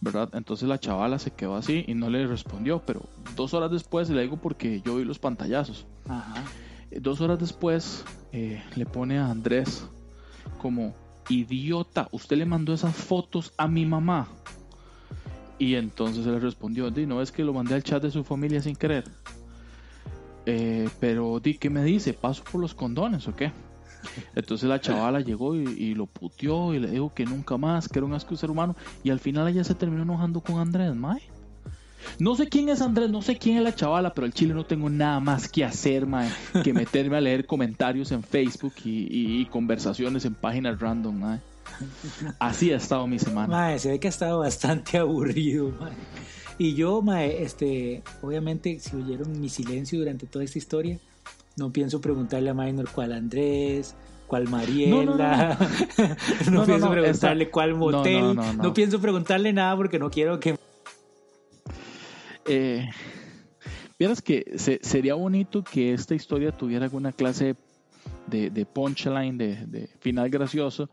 [0.00, 0.28] ¿Verdad?
[0.34, 4.22] Entonces la chavala se quedó así y no le respondió, pero dos horas después, le
[4.22, 6.44] digo porque yo vi los pantallazos, Ajá.
[6.90, 9.88] eh, dos horas después eh, le pone a Andrés
[10.58, 10.94] como,
[11.28, 14.28] idiota, usted le mandó esas fotos a mi mamá.
[15.58, 18.24] Y entonces él le respondió, di, no es que lo mandé al chat de su
[18.24, 19.04] familia sin querer.
[20.46, 22.12] Eh, pero di, ¿qué me dice?
[22.12, 23.52] ¿Paso por los condones o qué?
[24.36, 28.06] Entonces la chavala llegó y, lo puteó y le dijo que nunca más, que era
[28.06, 28.76] un asco ser humano.
[29.02, 31.20] Y al final ella se terminó enojando con Andrés, mae.
[32.20, 34.64] No sé quién es Andrés, no sé quién es la chavala, pero el chile no
[34.64, 36.30] tengo nada más que hacer, mae,
[36.62, 41.40] que meterme a leer comentarios en Facebook y conversaciones en páginas random, mae.
[42.38, 43.48] Así ha estado mi semana.
[43.48, 45.92] Mae, se ve que ha estado bastante aburrido, mae.
[46.58, 50.98] Y yo, mae, este, obviamente, si oyeron mi silencio durante toda esta historia,
[51.56, 53.94] no pienso preguntarle a Minor cuál Andrés,
[54.26, 55.56] cuál Mariela, no, No, no, no.
[56.50, 60.56] No, no, pienso preguntarle cuál motel, no, pienso preguntarle nada porque no quiero que...
[62.46, 62.88] Eh,
[63.98, 67.56] Vieras que se- sería bonito que esta historia tuviera alguna clase de,
[68.26, 70.88] de punchline, de, de final gracioso,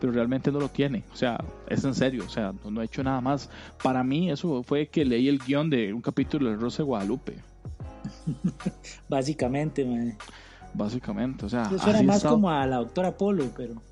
[0.00, 1.04] pero realmente no lo tiene.
[1.12, 3.50] O sea, es en serio, o sea, no, no he hecho nada más.
[3.82, 7.36] Para mí eso fue que leí el guion de un capítulo de Rosa de Guadalupe,
[9.08, 10.16] Básicamente,
[10.74, 11.46] básicamente.
[11.46, 13.82] O sea, Eso suena más como a la doctora Polo, pero...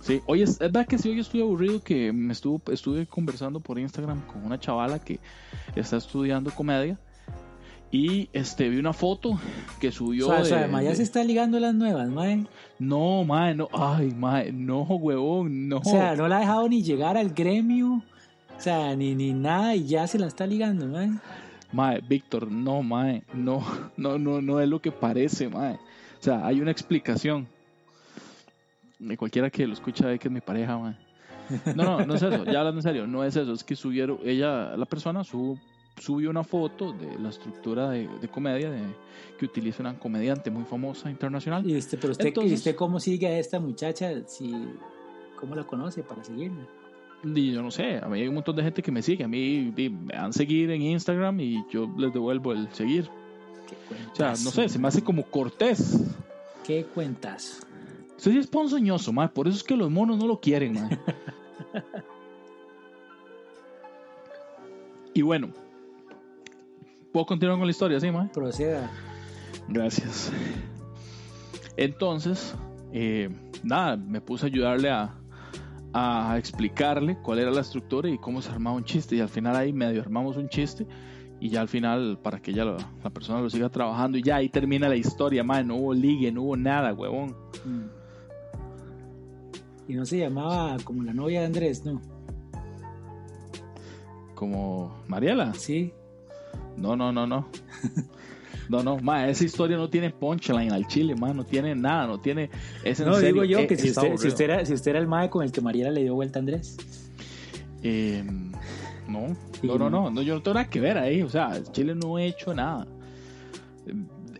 [0.00, 3.58] Sí, oye, es es verdad que sí, hoy estoy aburrido que me estuvo, estuve conversando
[3.58, 5.18] por Instagram con una chavala que
[5.74, 6.98] está estudiando comedia
[7.90, 9.38] y este vi una foto
[9.80, 12.08] que subió o sea, o sea, de- mae, ya de- se está ligando las nuevas,
[12.08, 12.46] mae.
[12.78, 15.78] No, mae, no, ay, mae, no, huevón, no.
[15.78, 18.02] O sea, no la ha dejado ni llegar al gremio,
[18.56, 21.10] o sea, ni, ni nada y ya se la está ligando, mae.
[21.72, 23.62] Mae, Víctor, no, mae, no,
[23.96, 25.74] no, no, no es lo que parece, mae.
[25.74, 27.46] O sea, hay una explicación.
[29.00, 30.94] Y cualquiera que lo escucha ve que es mi pareja, mae.
[31.74, 34.18] No, no, no es eso, ya hablando en serio, no es eso, es que subieron,
[34.24, 35.58] ella, la persona sub-
[36.00, 38.82] subió una foto de la estructura de, de comedia de,
[39.38, 41.68] que utiliza una comediante muy famosa internacional.
[41.68, 44.12] Y usted, pero usted, Entonces- ¿y usted cómo sigue a esta muchacha?
[44.26, 44.54] Si,
[45.38, 46.66] ¿Cómo la conoce para seguirla?
[47.24, 49.28] Y yo no sé, a mí hay un montón de gente que me sigue, a
[49.28, 53.08] mí me dan seguir en Instagram y yo les devuelvo el seguir.
[53.68, 53.76] ¿Qué
[54.12, 56.00] O sea, no sé, se me hace como cortés.
[56.64, 57.66] ¿Qué cuentas?
[58.16, 59.28] Usted sí es ponzoñoso, mae.
[59.28, 60.98] Por eso es que los monos no lo quieren, mae.
[65.14, 65.48] y bueno,
[67.12, 68.28] ¿puedo continuar con la historia, sí, mae?
[68.28, 68.90] Proceda.
[69.68, 70.32] Gracias.
[71.76, 72.54] Entonces,
[72.92, 73.28] eh,
[73.62, 75.14] nada, me puse a ayudarle a,
[75.92, 79.16] a explicarle cuál era la estructura y cómo se armaba un chiste.
[79.16, 80.86] Y al final ahí medio armamos un chiste.
[81.40, 84.18] Y ya al final, para que ya lo- la persona lo siga trabajando.
[84.18, 85.62] Y ya ahí termina la historia, mae.
[85.62, 87.36] No hubo ligue, no hubo nada, huevón.
[87.64, 87.84] Mm.
[89.92, 92.00] Y no se llamaba como la novia de Andrés, ¿no?
[94.34, 95.54] Como Mariela.
[95.54, 95.92] Sí.
[96.80, 97.48] No, no, no, no.
[98.68, 102.20] No, no, ma, esa historia no tiene punchline al chile, ma, no tiene nada, no
[102.20, 102.50] tiene...
[102.84, 104.28] Es No, serio, digo yo eh, que si usted, si, aburrido.
[104.28, 106.40] usted era, si usted era el mae con el que Mariela le dio vuelta a
[106.40, 106.76] Andrés.
[107.82, 108.22] Eh,
[109.08, 110.10] no, Sí, no, no, no.
[110.10, 112.86] no, yo no tengo nada que ver ahí, o sea, Chile no he hecho nada.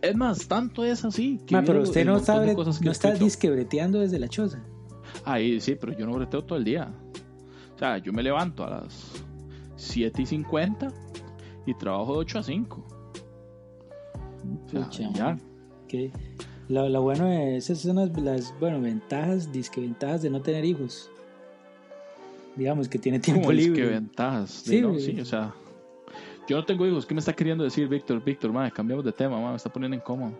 [0.01, 1.39] Es más, tanto es así.
[1.47, 4.63] Que pero usted no sabe, no está disquebreteando desde la choza.
[5.25, 6.93] Ahí sí, pero yo no breteo todo el día.
[7.75, 9.11] O sea, yo me levanto a las
[9.75, 10.93] 7 y 50
[11.69, 12.87] y trabajo de 8 a 5.
[14.73, 15.37] O sea, ya.
[16.67, 21.09] Lo, bueno es, esas son las, bueno, ventajas, disque ventajas de no tener hijos.
[22.55, 23.81] Digamos que tiene tiempo libre.
[23.81, 24.49] Disque ventajas.
[24.49, 25.53] sí, sí, o sea,
[26.47, 27.05] yo no tengo hijos.
[27.05, 28.23] ¿Qué me está queriendo decir Víctor?
[28.23, 30.33] Víctor, madre, cambiamos de tema, madre, me está poniendo incómodo.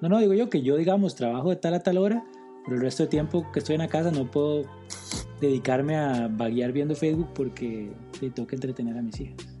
[0.00, 2.24] No, no, digo yo que yo, digamos, trabajo de tal a tal hora,
[2.64, 4.64] pero el resto de tiempo que estoy en la casa no puedo
[5.40, 9.57] dedicarme a vaguear viendo Facebook porque tengo que entretener a mis hijas.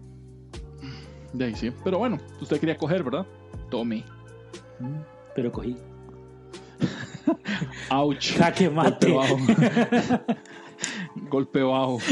[1.32, 1.72] De ahí sí.
[1.84, 3.26] Pero bueno, usted quería coger, ¿verdad?
[3.70, 4.04] Tome.
[5.34, 5.76] Pero cogí.
[7.90, 8.36] Ouch.
[8.36, 9.12] Jaque mate.
[9.12, 10.38] Golpe bajo.
[11.30, 11.98] Golpe bajo.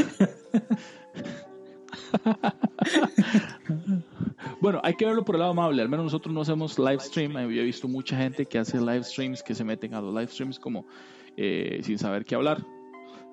[4.61, 5.81] bueno, hay que verlo por el lado amable.
[5.81, 7.33] Al menos nosotros no hacemos live stream.
[7.33, 10.27] Yo he visto mucha gente que hace live streams que se meten a los live
[10.27, 10.85] streams como
[11.35, 12.63] eh, sin saber qué hablar.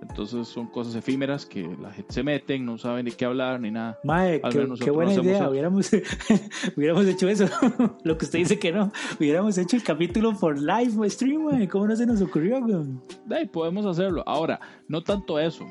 [0.08, 3.70] Entonces son cosas efímeras que la gente se meten, no saben de qué hablar ni
[3.70, 3.98] nada.
[4.04, 4.40] Mae,
[4.80, 5.48] qué, buena idea.
[5.48, 5.90] Hubiéramos,
[6.76, 7.46] hubiéramos hecho eso.
[8.04, 8.92] Lo que usted dice que no.
[9.18, 11.68] Hubiéramos hecho el capítulo por live stream, mae.
[11.68, 13.46] ¿Cómo no se nos ocurrió, güey?
[13.50, 14.22] podemos hacerlo.
[14.26, 15.64] Ahora, no tanto eso.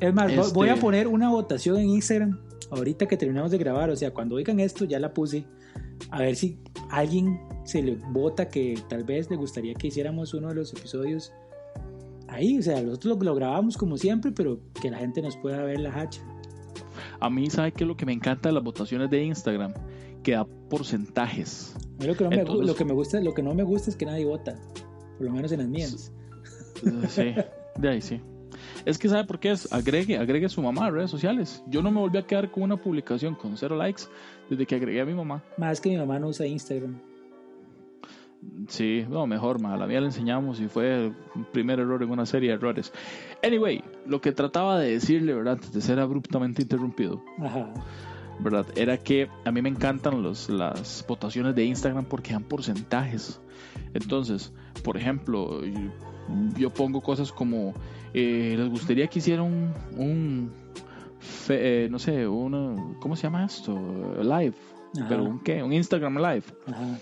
[0.00, 2.38] Es más, voy a este poner una votación en Instagram
[2.70, 3.90] ahorita que terminamos de grabar.
[3.90, 5.44] O sea, cuando oigan esto, ya la puse.
[6.10, 6.58] A ver si
[6.90, 11.32] alguien se le vota que tal vez le gustaría que hiciéramos uno de los episodios
[12.30, 15.80] ahí, o sea, nosotros lo, grabamos como siempre, pero que la gente nos pueda ver
[15.80, 16.22] la hacha.
[17.20, 19.74] A mí, ¿sabe qué es lo que me encanta de las votaciones de Instagram?
[20.22, 21.74] Que da porcentajes.
[21.98, 24.06] lo que, no me, lo que me gusta, lo que no me gusta es que
[24.06, 24.56] nadie vota,
[25.16, 26.12] por lo menos en las mías.
[27.08, 27.34] Sí,
[27.76, 28.20] de ahí sí.
[28.84, 31.62] Es que sabe por qué es, agregue, agregue a su mamá a redes sociales.
[31.68, 34.04] Yo no me volví a quedar con una publicación con cero likes
[34.48, 35.42] desde que agregué a mi mamá.
[35.58, 37.00] Más que mi mamá no usa Instagram.
[38.68, 39.76] Sí, no, mejor, ma.
[39.76, 42.92] La mía le enseñamos y fue un primer error en una serie de errores.
[43.42, 45.54] Anyway, lo que trataba de decirle, ¿verdad?
[45.54, 47.22] Antes de ser abruptamente interrumpido.
[48.38, 48.66] ¿Verdad?
[48.74, 53.40] Era que a mí me encantan los, las votaciones de Instagram porque dan porcentajes.
[53.92, 55.60] Entonces, por ejemplo,
[56.56, 57.74] yo, pongo cosas como,
[58.14, 60.52] eh, ¿les gustaría que hiciera un, un
[61.50, 63.78] eh, no sé, uno, ¿cómo se llama esto?
[64.22, 64.54] Live.
[65.08, 65.62] Pero un qué?
[65.62, 66.44] Un Instagram Live.
[66.66, 66.98] Ajá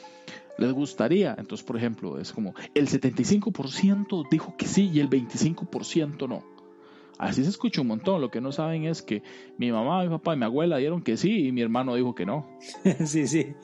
[0.59, 1.35] les gustaría.
[1.38, 6.44] Entonces, por ejemplo, es como el 75% dijo que sí y el 25% no.
[7.18, 8.21] Así se escucha un montón.
[8.21, 9.23] Lo que no saben es que
[9.57, 12.27] mi mamá, mi papá y mi abuela dieron que sí y mi hermano dijo que
[12.27, 12.47] no.
[13.05, 13.55] sí, sí.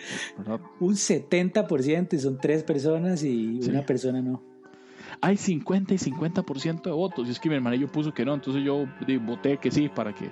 [0.81, 4.43] Un 70% y son tres personas y una persona no.
[5.21, 7.29] Hay 50 y 50% de votos.
[7.29, 8.35] Y es que mi hermanillo puso que no.
[8.35, 8.87] Entonces yo
[9.21, 10.31] voté que sí para que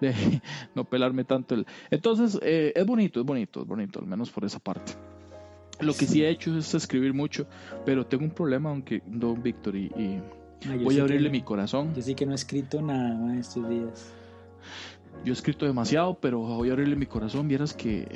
[0.00, 0.14] de,
[0.76, 1.56] no pelarme tanto.
[1.56, 1.66] El...
[1.90, 4.92] Entonces, eh, es bonito, es bonito, es bonito, al menos por esa parte.
[5.82, 7.46] Lo que sí he hecho es escribir mucho,
[7.84, 9.90] pero tengo un problema, aunque don Víctor, y,
[10.82, 11.94] voy a abrirle mi corazón.
[11.94, 14.12] Yo sí que no he escrito nada estos días.
[15.24, 17.48] Yo he escrito demasiado, pero voy a abrirle mi corazón.
[17.48, 18.08] Vieras que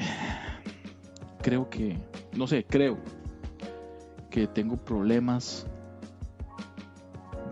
[1.42, 1.96] creo que,
[2.36, 2.98] no sé, creo
[4.30, 5.66] que tengo problemas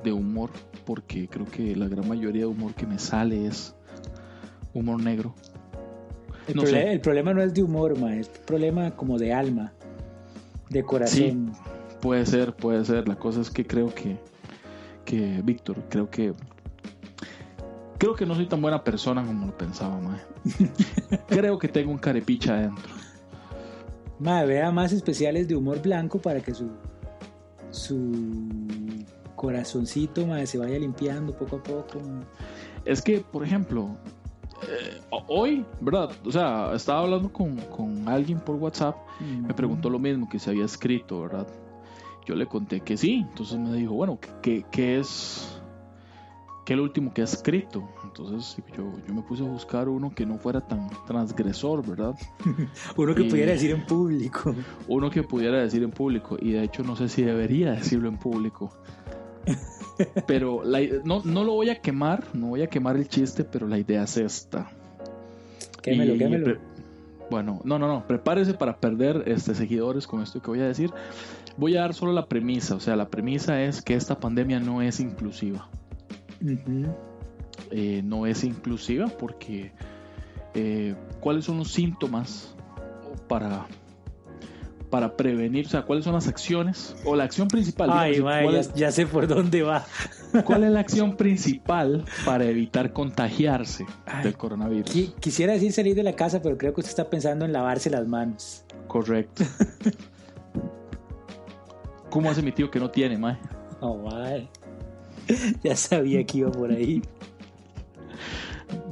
[0.02, 0.50] de humor,
[0.84, 3.74] porque creo que la gran mayoría de humor que me sale es
[4.72, 5.34] humor negro.
[6.46, 9.72] El, el problema no es de humor, ma, es un problema como de alma
[10.68, 11.18] de corazón.
[11.18, 13.08] Sí, puede ser, puede ser.
[13.08, 14.18] La cosa es que creo que,
[15.04, 16.34] que Víctor, creo que
[17.98, 20.20] creo que no soy tan buena persona como lo pensaba, mae.
[21.28, 22.92] creo que tengo un carepicha adentro.
[24.18, 26.70] Mae, vea más especiales de humor blanco para que su
[27.70, 28.56] su
[29.34, 32.00] corazoncito mae, se vaya limpiando poco a poco.
[32.84, 33.96] Es que, por ejemplo,
[34.68, 36.10] eh, hoy, ¿verdad?
[36.24, 40.50] O sea, estaba hablando con, con alguien por WhatsApp, me preguntó lo mismo, que se
[40.50, 41.46] había escrito, ¿verdad?
[42.26, 45.60] Yo le conté que sí, entonces me dijo, bueno, ¿qué, qué es,
[46.64, 47.86] qué es lo último que ha escrito?
[48.02, 52.14] Entonces yo, yo me puse a buscar uno que no fuera tan transgresor, ¿verdad?
[52.96, 54.54] uno que pudiera decir en público.
[54.88, 58.16] Uno que pudiera decir en público, y de hecho no sé si debería decirlo en
[58.16, 58.72] público.
[60.26, 60.62] Pero
[61.04, 64.02] no, no, lo voy a quemar, no voy a quemar el chiste, pero la idea
[64.02, 64.68] es esta.
[65.82, 66.58] Quémelo, quémelo.
[67.30, 70.90] Bueno, no, no, no, prepárese para perder este, seguidores con esto que voy a decir.
[71.56, 74.82] Voy a dar solo la premisa, o sea, la premisa es que esta pandemia no
[74.82, 75.68] es inclusiva.
[77.70, 79.72] Eh, no es inclusiva porque
[80.54, 82.54] eh, ¿cuáles son los síntomas
[83.28, 83.66] para
[84.94, 85.66] para prevenir?
[85.66, 87.90] O sea, ¿cuáles son las acciones o la acción principal?
[87.92, 88.22] Ay,
[88.76, 89.84] ya, sé por dónde va.
[90.44, 93.86] ¿Cuál es la acción principal para evitar contagiarse
[94.22, 95.12] del coronavirus?
[95.18, 98.06] Quisiera decir salir de la casa, pero creo que usted está pensando en lavarse las
[98.06, 98.64] manos.
[98.86, 99.42] Correcto.
[102.08, 103.36] ¿Cómo hace mi tío que no tiene, mae?
[103.80, 104.48] Oh, mae.
[105.64, 107.02] Ya sabía que iba por ahí.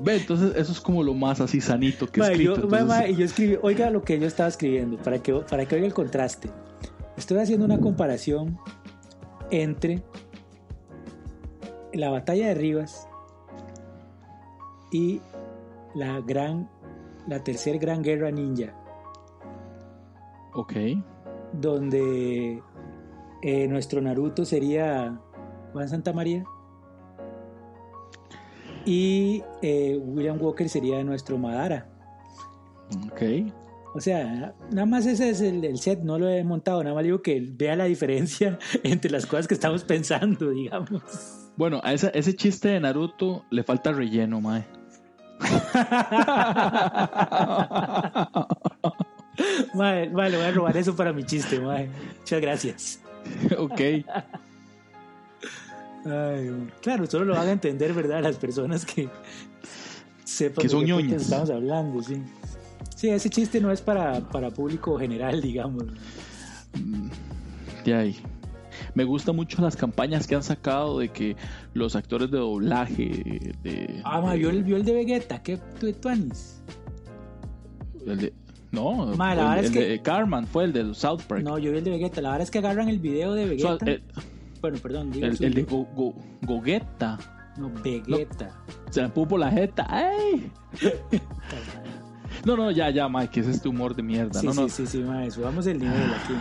[0.02, 2.54] Ve, entonces eso es como lo más así sanito que he escrito.
[2.54, 5.94] entonces- yo escribí, oiga lo que yo estaba escribiendo, para que, para que oiga el
[5.94, 6.50] contraste.
[7.16, 8.58] Estoy haciendo una comparación
[9.50, 10.02] entre
[11.92, 13.06] la batalla de Rivas
[14.90, 15.20] y
[15.94, 16.68] la gran,
[17.28, 18.72] la tercera gran guerra ninja,
[20.54, 20.72] Ok.
[21.52, 22.62] donde
[23.42, 25.20] eh, nuestro Naruto sería
[25.72, 26.44] Juan Santa María
[28.84, 31.86] y eh, William Walker sería nuestro Madara.
[33.06, 33.22] Ok.
[33.94, 37.04] O sea, nada más ese es el, el set, no lo he montado, nada más
[37.04, 41.02] digo que vea la diferencia entre las cosas que estamos pensando, digamos.
[41.56, 44.64] Bueno, a ese, ese chiste de Naruto le falta relleno, mae.
[49.74, 51.90] Madre, madre, le voy a robar eso para mi chiste, madre.
[52.18, 53.00] Muchas gracias.
[53.58, 53.80] ok.
[56.04, 58.22] Ay, claro, solo lo van a entender, ¿verdad?
[58.22, 59.08] Las personas que
[60.24, 61.22] sepan Que de son qué podcast ñoñas.
[61.22, 62.22] estamos hablando, sí.
[62.96, 65.84] Sí, ese chiste no es para, para público general, digamos.
[67.84, 68.16] De ahí.
[68.94, 71.36] Me gustan mucho las campañas que han sacado de que
[71.74, 74.00] los actores de doblaje de...
[74.04, 76.62] Ah, ma, vio el, vio el de Vegeta, ¿qué tu tuanis?
[78.06, 78.32] el de-
[78.70, 81.42] no, Ma, la el, verdad es el que- de Carman fue el de South Park.
[81.42, 82.20] No, yo vi el de Vegeta.
[82.22, 84.02] La verdad es que agarran el video de So- Vegeta.
[84.62, 85.62] Bueno, perdón, diga el- el de.
[85.64, 87.18] Go- Go- Gogeta.
[87.58, 88.58] No, Vegeta.
[88.88, 89.86] Se la pupo la jeta.
[89.90, 90.50] ¡Ay!
[92.44, 94.40] No, no, ya, ya, Mike, que es este humor de mierda.
[94.40, 96.34] Sí, no, no, sí, sí, sí, mae, subamos el nivel aquí.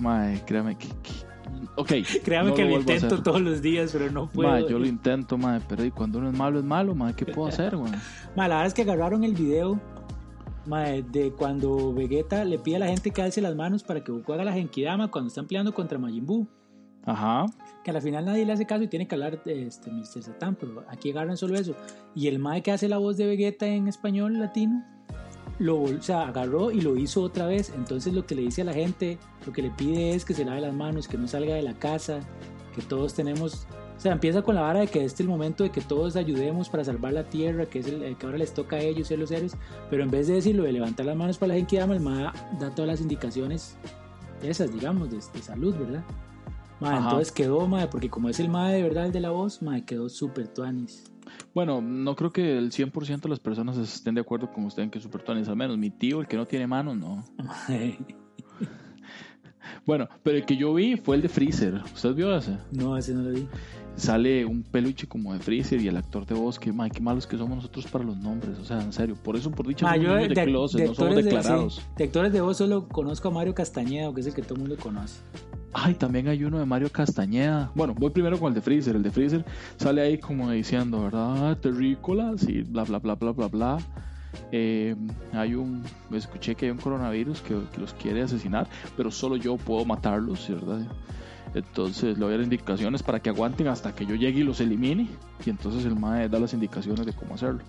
[0.00, 0.88] Mae, créame que...
[0.88, 1.28] que-
[1.76, 1.92] Ok.
[2.24, 4.50] Créame no que lo, intento todos los días, pero no puedo.
[4.50, 7.24] Mae, yo lo intento, mae, pero y cuando uno es malo es malo, mae, ¿qué
[7.24, 7.92] puedo hacer, güey?
[8.36, 9.80] Mae, la verdad es que agarraron el video
[10.66, 14.10] mae, de cuando Vegeta le pide a la gente que alce las manos para que
[14.12, 16.46] Goku haga la Genkidama cuando están peleando contra Majin Buu.
[17.08, 17.46] Ajá.
[17.82, 20.22] Que a la final nadie le hace caso y tiene que hablar de este, Mr.
[20.22, 21.74] Satan, pero aquí agarran solo eso.
[22.14, 24.84] Y el mae que hace la voz de Vegeta en español latino,
[25.58, 27.72] lo, o sea, agarró y lo hizo otra vez.
[27.74, 30.44] Entonces lo que le dice a la gente, lo que le pide es que se
[30.44, 32.20] lave las manos, que no salga de la casa,
[32.74, 33.66] que todos tenemos...
[33.96, 36.14] O sea, empieza con la vara de que este es el momento de que todos
[36.14, 39.08] ayudemos para salvar la tierra, que es el, el que ahora les toca a ellos
[39.08, 39.56] ser los héroes.
[39.90, 42.72] Pero en vez de decirlo de levantar las manos para la Genkidama, el mae da
[42.72, 43.76] todas las indicaciones
[44.40, 46.04] esas, digamos, de, de salud, ¿verdad?
[46.80, 47.04] Mae, Ajá.
[47.04, 49.84] entonces quedó, mae, porque como es el mae de verdad el de la voz, mae,
[49.84, 51.04] quedó súper tuanis.
[51.54, 54.90] Bueno, no creo que el 100% de las personas estén de acuerdo con usted en
[54.90, 55.76] que Super Tony es al menos.
[55.76, 57.24] Mi tío, el que no tiene manos, no.
[59.84, 61.82] Bueno, pero el que yo vi fue el de Freezer.
[61.94, 62.56] ¿Usted vio ese?
[62.72, 63.46] no, ese no lo vi.
[63.96, 67.26] Sale un peluche como de Freezer y el actor de voz, que, mae, qué malos
[67.26, 68.58] que somos nosotros para los nombres.
[68.58, 69.16] O sea, en serio.
[69.22, 71.74] Por eso, por dicha, somos yo niños de, closet, no somos de- declarados.
[71.76, 74.54] sí, de actores de voz solo conozco a Mario Castañeda, que es el que todo
[74.54, 75.20] el mundo conoce.
[75.72, 77.70] Ay, también hay uno de Mario Castañeda.
[77.74, 78.96] Bueno, voy primero con el de Freezer.
[78.96, 79.44] El de Freezer
[79.76, 81.56] sale ahí como diciendo, ¿verdad?
[81.58, 83.78] Terrícolas y bla, bla, bla, bla, bla, bla.
[84.52, 84.94] Eh,
[85.32, 89.56] hay un, escuché que hay un coronavirus que, que los quiere asesinar, pero solo yo
[89.56, 90.86] puedo matarlos, ¿verdad?
[91.54, 94.60] Entonces le voy a dar indicaciones para que aguanten hasta que yo llegue y los
[94.60, 95.08] elimine.
[95.44, 97.60] Y entonces el MAE da las indicaciones de cómo hacerlo.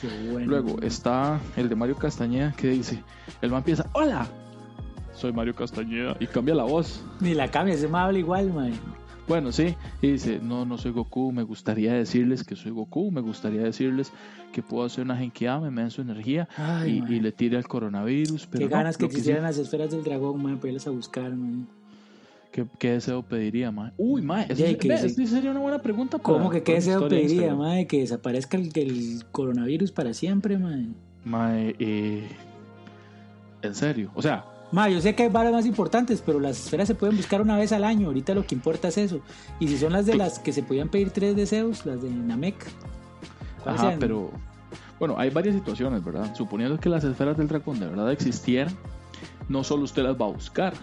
[0.00, 0.46] Qué bueno.
[0.46, 3.02] Luego está el de Mario Castañeda que dice,
[3.42, 4.26] el man empieza, hola,
[5.16, 7.02] soy Mario Castañeda y cambia la voz.
[7.20, 8.72] Ni la cambia, ese mae habla igual, mae.
[9.26, 13.20] Bueno, sí, y dice, no, no soy Goku, me gustaría decirles que soy Goku, me
[13.20, 14.12] gustaría decirles
[14.52, 17.66] que puedo hacer una Genkidama, me dan su energía Ay, y, y le tire al
[17.66, 20.86] coronavirus, pero Qué no, ganas que sí- existieran las esferas del dragón, mae, para irlas
[20.86, 21.64] a buscar, mae.
[22.52, 23.90] ¿qué, qué deseo pediría, mae?
[23.96, 25.08] Uy, eso, que ve, sí.
[25.10, 26.20] sí sería una buena pregunta.
[26.20, 27.88] ¿Cómo para- que qué deseo de pediría, mae?
[27.88, 30.86] Que desaparezca el, el coronavirus para siempre, mae.
[31.24, 32.28] Mae, eh,
[33.62, 36.88] en serio, o sea, Ma, yo sé que hay varas más importantes, pero las esferas
[36.88, 38.08] se pueden buscar una vez al año.
[38.08, 39.20] Ahorita lo que importa es eso.
[39.60, 42.56] Y si son las de las que se podían pedir tres deseos, las de Namek.
[43.62, 44.30] ¿cuáles Ajá, pero
[44.98, 46.34] bueno, hay varias situaciones, ¿verdad?
[46.34, 48.74] Suponiendo que las esferas del dragón de verdad existieran,
[49.48, 50.74] no solo usted las va a buscar.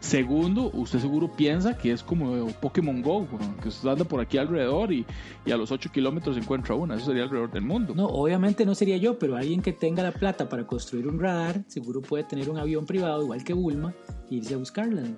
[0.00, 3.26] Segundo, usted seguro piensa que es como Pokémon Go,
[3.62, 5.06] que usted anda por aquí alrededor y,
[5.50, 6.96] a los 8 kilómetros encuentra una.
[6.96, 7.94] Eso sería alrededor del mundo.
[7.94, 11.64] No, obviamente no sería yo, pero alguien que tenga la plata para construir un radar,
[11.66, 13.94] seguro puede tener un avión privado, igual que Bulma,
[14.30, 15.08] e irse a buscarlas.
[15.08, 15.16] ma.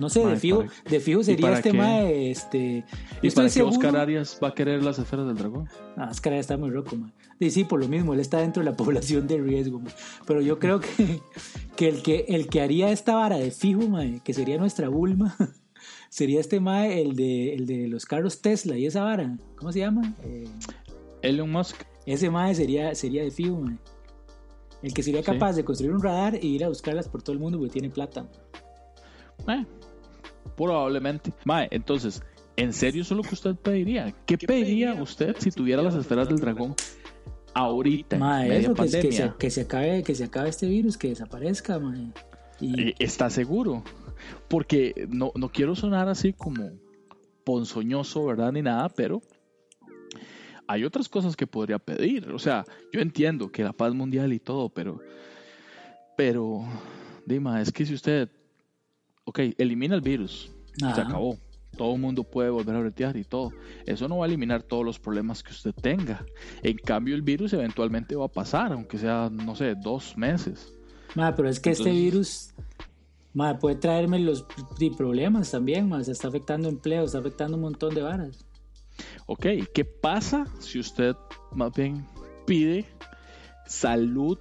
[0.00, 2.84] No sé, de fijo, ¿para de fijo sería este mae, este...
[3.22, 5.68] ¿Y estoy para qué seguro- Oscar Arias va a querer las esferas del dragón?
[5.96, 7.12] Ah, Oscar ya está muy roco, man.
[7.38, 9.92] Y sí, por lo mismo, él está dentro de la población de riesgo, man.
[10.26, 11.20] Pero yo creo que,
[11.76, 15.36] que, el que el que haría esta vara de fijo, mae, que sería nuestra Bulma,
[16.08, 19.36] sería este mae, el de, el de los carros Tesla y esa vara.
[19.56, 20.14] ¿Cómo se llama?
[20.24, 20.44] Eh,
[21.22, 21.76] Elon Musk.
[22.06, 23.76] ese mae sería, sería de fijo, mae.
[24.82, 25.26] El que sería Sí.
[25.26, 27.90] capaz de construir un radar y ir a buscarlas por todo el mundo porque tiene
[27.90, 28.26] plata.
[29.48, 29.66] Eh,
[30.66, 31.32] Probablemente.
[31.44, 32.22] Mae, entonces,
[32.56, 34.14] ¿en serio eso es lo que usted pediría?
[34.26, 36.74] ¿Qué pediría usted si tuviera las esferas del dragón
[37.54, 38.18] ahorita?
[38.18, 39.28] Mae, media eso, que, que, pandemia?
[39.32, 42.12] se, que, se acabe, que se acabe este virus, que desaparezca, mae.
[42.60, 43.82] Y, Eh, ¿Está seguro?
[44.48, 46.70] Porque no, no quiero sonar así como
[47.44, 48.52] ponzoñoso, ¿verdad?
[48.52, 49.22] Ni nada, pero
[50.66, 52.30] hay otras cosas que podría pedir.
[52.30, 55.00] O sea, yo entiendo que la paz mundial y todo, pero,
[56.18, 56.64] pero,
[57.24, 58.28] Dima, es que si usted,
[59.24, 61.38] ok, elimina el virus, se acabó.
[61.76, 63.52] Todo el mundo puede volver a bretear y todo.
[63.86, 66.26] Eso no va a eliminar todos los problemas que usted tenga.
[66.62, 70.74] En cambio, el virus eventualmente va a pasar, aunque sea, no sé, dos meses.
[71.14, 72.52] mae, pero es que este virus
[73.32, 74.44] mae, puede traerme los
[74.96, 76.04] problemas también, mae.
[76.04, 78.44] Se está afectando empleo, está afectando un montón de varas.
[79.26, 81.14] Ok, ¿qué pasa si usted
[81.52, 82.04] más bien
[82.46, 82.84] pide
[83.66, 84.38] salud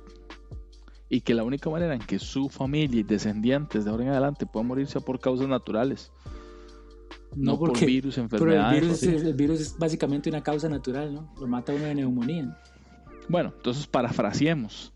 [1.10, 4.46] y que la única manera en que su familia y descendientes de ahora en adelante
[4.46, 6.12] puedan morirse sea por causas naturales?
[7.36, 8.82] No, por virus, pero el enfermedades.
[8.82, 11.34] virus, es, el virus es básicamente una causa natural, ¿no?
[11.40, 12.58] Lo mata a uno de neumonía.
[13.28, 14.94] Bueno, entonces parafraseemos.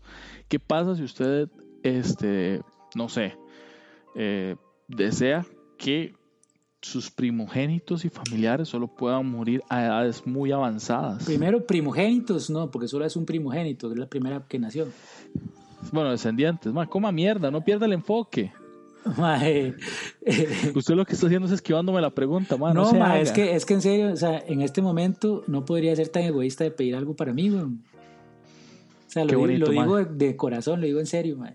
[0.48, 1.48] ¿Qué pasa si usted,
[1.82, 2.60] este,
[2.94, 3.36] no sé,
[4.16, 4.56] eh,
[4.88, 5.46] desea
[5.78, 6.14] que
[6.82, 11.24] sus primogénitos y familiares solo puedan morir a edades muy avanzadas?
[11.24, 14.88] Primero, primogénitos, no, porque solo es un primogénito, es la primera que nació.
[15.92, 16.72] Bueno, descendientes.
[16.72, 18.52] Ma, coma mierda, no pierda el enfoque.
[19.16, 19.74] Mae,
[20.22, 23.20] eh, Usted lo que está haciendo es esquivándome la pregunta, ma, no, haga.
[23.20, 26.22] es que, es que en serio, o sea, en este momento no podría ser tan
[26.22, 27.82] egoísta de pedir algo para mí, weón.
[29.06, 30.04] O sea, lo, bonito, lo digo mae.
[30.06, 31.54] de, de corazón, lo digo en serio, mae.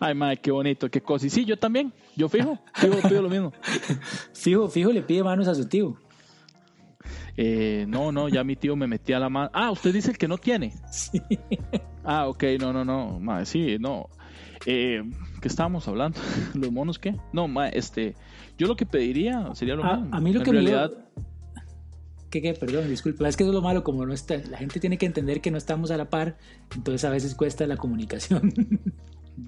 [0.00, 1.26] Ay, madre, qué bonito, qué cosa.
[1.26, 1.92] Y sí, yo también.
[2.16, 3.52] Yo fijo, fijo, pido lo mismo.
[4.32, 5.96] Fijo, fijo, le pide manos a su tío.
[7.36, 9.50] Eh, no, no, ya mi tío me metía la mano.
[9.52, 10.72] Ah, usted dice el que no tiene.
[10.90, 11.20] Sí.
[12.04, 14.08] Ah, ok, no, no, no, sí, no.
[14.64, 15.02] Eh,
[15.40, 16.18] ¿Qué estábamos hablando?
[16.54, 17.14] ¿Los monos qué?
[17.32, 18.14] No, madre, este,
[18.56, 20.16] yo lo que pediría sería lo A, mismo.
[20.16, 20.92] a mí lo en que me realidad,
[22.30, 22.54] ¿Qué, qué?
[22.54, 23.28] Perdón, disculpa.
[23.28, 25.50] Es que eso es lo malo, como no está, la gente tiene que entender que
[25.50, 26.36] no estamos a la par,
[26.74, 28.52] entonces a veces cuesta la comunicación.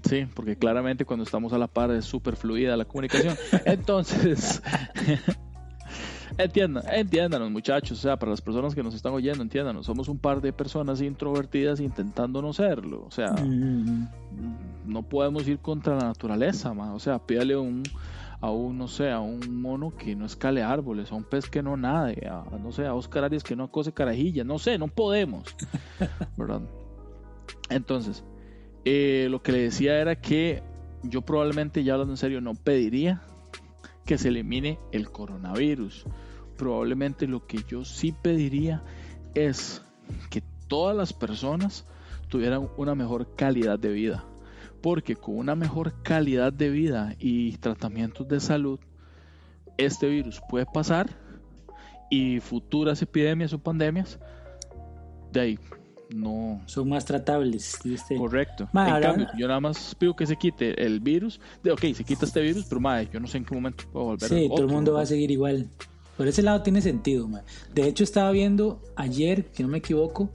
[0.06, 3.34] Sí, porque claramente cuando estamos a la par es súper fluida la comunicación.
[3.64, 4.62] Entonces,
[6.38, 10.18] entiendan, entiéndanos muchachos, o sea, para las personas que nos están oyendo, entiéndanos, somos un
[10.18, 13.34] par de personas introvertidas intentando no serlo, o sea,
[14.30, 16.94] Mm, no podemos ir contra la naturaleza, ma.
[16.94, 17.82] o sea, pídale un,
[18.40, 21.62] a un, no sé, a un mono que no escale árboles, a un pez que
[21.62, 24.88] no nade, a, no sé, a Oscar Arias que no cose carajillas, no sé, no
[24.88, 25.54] podemos,
[26.36, 26.62] ¿verdad?
[27.70, 28.24] Entonces,
[28.84, 30.62] eh, lo que le decía era que
[31.02, 33.22] yo probablemente, ya hablando en serio, no pediría
[34.04, 36.06] que se elimine el coronavirus.
[36.58, 38.82] Probablemente lo que yo sí pediría
[39.34, 39.80] es
[40.28, 41.86] que todas las personas
[42.28, 44.24] tuvieran una mejor calidad de vida.
[44.82, 48.78] Porque con una mejor calidad de vida y tratamientos de salud,
[49.78, 51.08] este virus puede pasar
[52.10, 54.18] y futuras epidemias o pandemias,
[55.32, 55.58] de ahí
[56.10, 57.78] no, son más tratables.
[57.84, 58.16] usted.
[58.16, 58.68] Correcto.
[58.72, 61.38] Ma, en ahora- cambio, yo nada más pido que se quite el virus.
[61.62, 64.06] De, ok, se quita este virus, pero madre, yo no sé en qué momento puedo
[64.06, 65.68] volver Sí, a todo el otro, mundo va a seguir igual.
[66.18, 67.44] Por ese lado tiene sentido, man.
[67.72, 70.30] De hecho, estaba viendo ayer, que no me equivoco,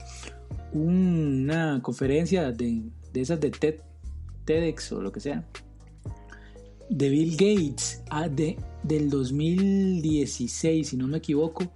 [0.72, 3.74] una conferencia de, de esas de TED,
[4.46, 5.46] TEDx o lo que sea,
[6.88, 11.70] de Bill Gates ah, de, del 2016, si no me equivoco,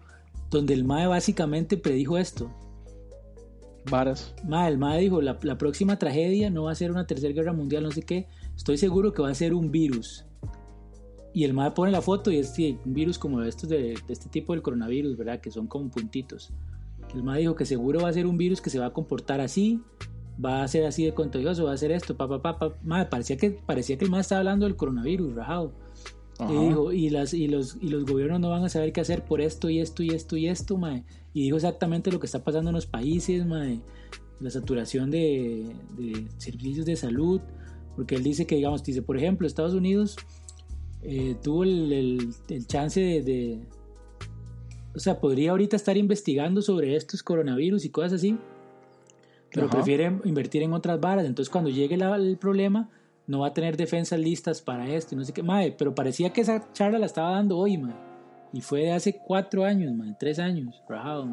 [0.50, 2.50] donde el MAE básicamente predijo esto.
[3.90, 4.34] Varas.
[4.42, 7.52] Ma, el MAE dijo, la, la próxima tragedia no va a ser una tercera guerra
[7.52, 10.24] mundial, no sé qué, estoy seguro que va a ser un virus.
[11.39, 14.12] Y el MAE pone la foto y es sí, un virus como estos de, de
[14.12, 15.41] este tipo del coronavirus, ¿verdad?
[15.41, 16.51] Que son como puntitos.
[17.14, 19.41] El MAE dijo que seguro va a ser un virus que se va a comportar
[19.41, 19.80] así,
[20.45, 22.76] va a ser así de contagioso, va a ser esto, pa, pa, pa, pa.
[22.82, 25.74] Ma, parecía que, parecía que el MAE estaba hablando del coronavirus, rajado.
[26.41, 26.53] Ajá.
[26.53, 29.24] Y dijo, y, las, y, los, y los gobiernos no van a saber qué hacer
[29.24, 31.05] por esto y esto y esto y esto, mae.
[31.34, 33.80] Y dijo exactamente lo que está pasando en los países, mae.
[34.41, 37.41] La saturación de, de servicios de salud.
[37.95, 40.16] Porque él dice que, digamos, dice, por ejemplo, Estados Unidos
[41.03, 43.61] eh, tuvo el, el- el chance de, de-
[44.94, 48.36] O sea, podría ahorita estar investigando sobre estos coronavirus y cosas así.
[49.53, 49.76] Pero Ajá.
[49.76, 51.24] prefiere invertir en otras varas.
[51.24, 52.90] Entonces, cuando llegue la- el problema,
[53.26, 55.42] no va a tener defensas listas para esto y no sé qué.
[55.42, 57.94] Mae, pero parecía que esa charla la estaba dando hoy, mae.
[58.53, 60.82] Y fue de hace cuatro años, mae, tres años.
[60.88, 61.28] Rajado.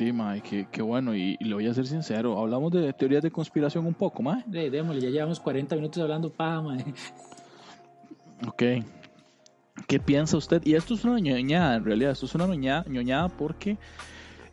[0.00, 1.14] Sí, mae, qué, qué bueno.
[1.14, 2.38] Y, y le voy a ser sincero.
[2.38, 4.42] Hablamos de teorías de conspiración un poco, mae.
[4.50, 6.82] Eh, démosle, ya llevamos 40 minutos hablando paja, mae.
[8.48, 8.62] Ok.
[9.86, 10.62] ¿Qué piensa usted?
[10.64, 12.12] Y esto es una ñoñada, en realidad.
[12.12, 13.76] Esto es una ñoñada, ñoñada porque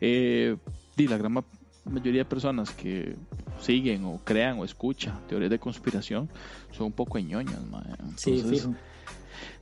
[0.02, 0.58] eh,
[0.98, 1.44] la gran ma-
[1.86, 3.16] mayoría de personas que
[3.58, 6.28] siguen o crean o escuchan teorías de conspiración
[6.72, 7.84] son un poco ñoñas, mae.
[8.16, 8.74] Sí, Entonces, fijo.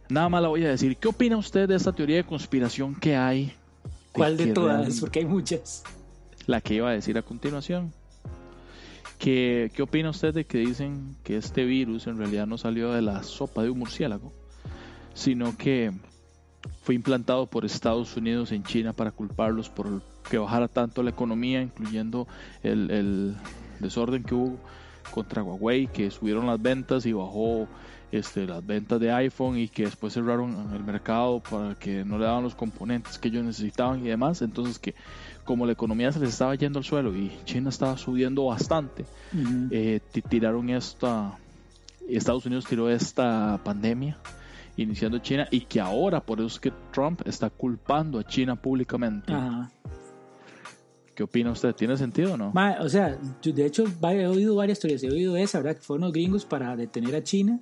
[0.08, 0.96] Nada más la voy a decir.
[0.96, 3.52] ¿Qué opina usted de esta teoría de conspiración que hay?
[4.16, 5.00] ¿Cuál de todas?
[5.00, 5.84] Porque hay muchas.
[6.46, 7.92] La que iba a decir a continuación.
[9.18, 13.02] ¿Qué, ¿Qué opina usted de que dicen que este virus en realidad no salió de
[13.02, 14.32] la sopa de un murciélago,
[15.14, 15.92] sino que
[16.82, 21.62] fue implantado por Estados Unidos en China para culparlos por que bajara tanto la economía,
[21.62, 22.26] incluyendo
[22.62, 23.36] el, el
[23.80, 24.58] desorden que hubo
[25.10, 27.68] contra Huawei, que subieron las ventas y bajó
[28.12, 32.24] este, las ventas de iPhone y que después cerraron el mercado para que no le
[32.24, 34.42] daban los componentes que ellos necesitaban y demás.
[34.42, 34.94] Entonces que
[35.44, 39.04] como la economía se les estaba yendo al suelo y China estaba subiendo bastante,
[39.70, 41.38] eh, ti- tiraron esta,
[42.08, 44.16] Estados Unidos tiró esta pandemia
[44.76, 49.32] iniciando China y que ahora por eso es que Trump está culpando a China públicamente.
[49.32, 49.70] Ajá.
[51.14, 51.74] ¿Qué opina usted?
[51.74, 52.50] ¿Tiene sentido o no?
[52.52, 55.02] Ma, o sea, de hecho he oído varias teorías.
[55.02, 55.76] He oído esa, ¿verdad?
[55.76, 57.58] Que fueron los gringos para detener a China.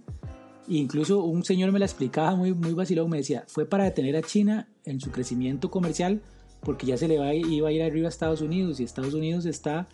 [0.69, 3.11] Incluso un señor me la explicaba muy, muy vacilón.
[3.11, 6.21] Me decía, fue para detener a China en su crecimiento comercial
[6.61, 9.45] porque ya se le va, iba a ir arriba a Estados Unidos y Estados Unidos
[9.45, 9.87] está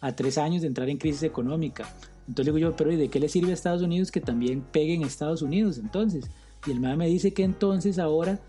[0.00, 1.84] a tres años de entrar en crisis económica.
[2.26, 5.04] Entonces digo yo, pero ¿y de qué le sirve a Estados Unidos que también peguen
[5.04, 6.30] a Estados Unidos entonces?
[6.66, 8.40] Y el MAE me dice que entonces ahora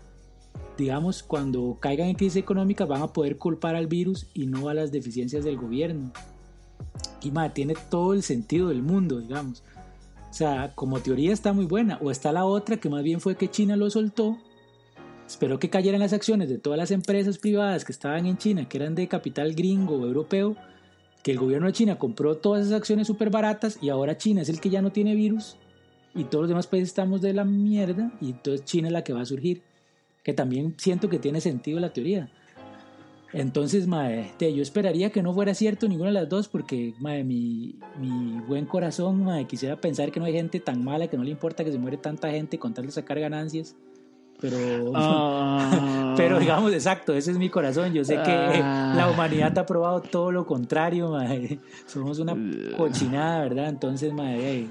[0.76, 4.74] digamos, cuando caigan en crisis económica van a poder culpar al virus y no a
[4.74, 6.12] las deficiencias del gobierno.
[7.22, 9.62] Y ma, tiene todo el sentido del mundo, digamos.
[10.36, 11.98] Sea, como teoría está muy buena.
[12.02, 14.36] O está la otra, que más bien fue que China lo soltó.
[15.26, 18.76] Esperó que cayeran las acciones de todas las empresas privadas que estaban en China, que
[18.76, 20.54] eran de capital gringo o europeo,
[21.22, 24.50] que el gobierno de China compró todas esas acciones súper baratas y ahora China es
[24.50, 25.56] el que ya no tiene virus
[26.14, 29.14] y todos los demás países estamos de la mierda y entonces China es la que
[29.14, 29.62] va a surgir
[30.22, 32.30] que también siento que tiene sentido la teoría.
[33.40, 37.22] Entonces, mae, te- yo esperaría que no fuera cierto ninguna de las dos porque, mae,
[37.24, 41.24] mi, mi buen corazón, mae, quisiera pensar que no hay gente tan mala que no
[41.24, 43.76] le importa que se muere tanta gente con tal de sacar ganancias.
[44.40, 44.56] Pero,
[44.94, 46.14] Ah.
[46.16, 47.92] pero digamos, exacto, ese es mi corazón.
[47.94, 48.92] Yo sé que Ah.
[48.96, 51.58] la humanidad ha probado todo lo contrario, mae.
[51.86, 52.34] Somos una
[52.76, 53.68] cochinada, ¿verdad?
[53.68, 54.66] Entonces, mae,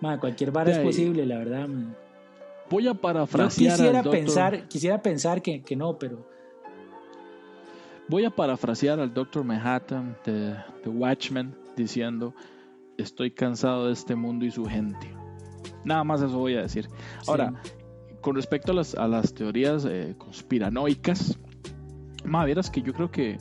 [0.00, 1.86] mae, cualquier vara es posible, la verdad, mae.
[2.70, 6.24] Voy a Yo parafrasear quisiera al doctor, pensar, quisiera pensar que, que no, pero
[8.10, 9.44] Voy a parafrasear al Dr.
[9.44, 12.34] Manhattan de, de Watchmen diciendo,
[12.98, 15.14] estoy cansado de este mundo y su gente.
[15.84, 16.88] Nada más eso voy a decir.
[17.28, 17.54] Ahora,
[18.20, 21.38] con respecto a las, a las teorías eh, conspiranoicas,
[22.24, 23.38] vieras que yo creo que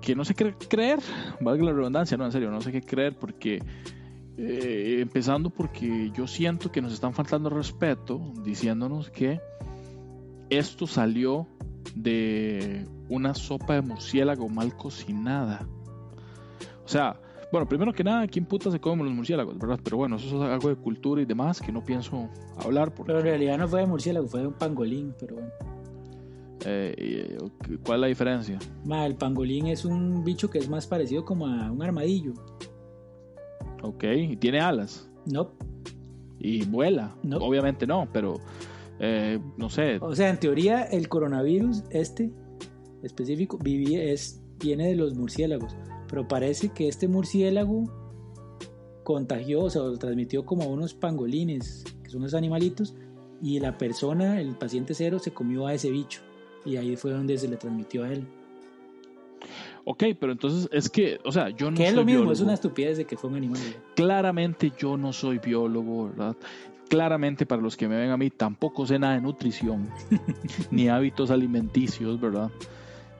[0.00, 0.98] que no sé qué creer,
[1.40, 3.62] valga la redundancia, no, en serio, no sé qué creer porque
[4.36, 9.40] eh, empezando porque yo siento que nos están faltando respeto diciéndonos que
[10.50, 11.46] esto salió
[11.94, 15.66] de una sopa de murciélago mal cocinada.
[16.84, 17.20] O sea,
[17.52, 19.78] bueno, primero que nada, ¿quién puta se come los murciélagos, verdad?
[19.82, 22.28] Pero bueno, eso es algo de cultura y demás que no pienso
[22.64, 25.50] hablar porque Pero en realidad no fue de murciélago, fue de un pangolín, pero bueno.
[26.64, 27.38] eh,
[27.84, 28.58] ¿cuál es la diferencia?
[28.84, 32.32] Ma, el pangolín es un bicho que es más parecido como a un armadillo.
[33.82, 35.50] Ok, y tiene alas No,
[36.38, 37.14] y vuela.
[37.22, 37.36] No.
[37.38, 38.40] Obviamente no, pero
[38.98, 39.98] eh, no sé.
[40.00, 42.32] o sea, en teoría el coronavirus este
[43.02, 45.76] específico vivía, es, viene de los murciélagos,
[46.08, 47.84] pero parece que este murciélago
[49.04, 52.94] contagió, o sea, lo transmitió como a unos pangolines, que son unos animalitos,
[53.40, 56.22] y la persona, el paciente cero, se comió a ese bicho,
[56.64, 58.26] y ahí fue donde se le transmitió a él.
[59.84, 62.32] Ok, pero entonces es que, o sea, yo no que es soy lo mismo, biólogo.
[62.32, 63.60] es una estupidez de que fue un animal.
[63.94, 66.36] Claramente yo no soy biólogo, ¿verdad?
[66.88, 69.90] Claramente para los que me ven a mí tampoco sé nada de nutrición,
[70.70, 72.50] ni hábitos alimenticios, ¿verdad?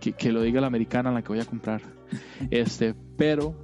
[0.00, 1.82] Que, que lo diga la americana la que voy a comprar.
[2.50, 3.54] Este, pero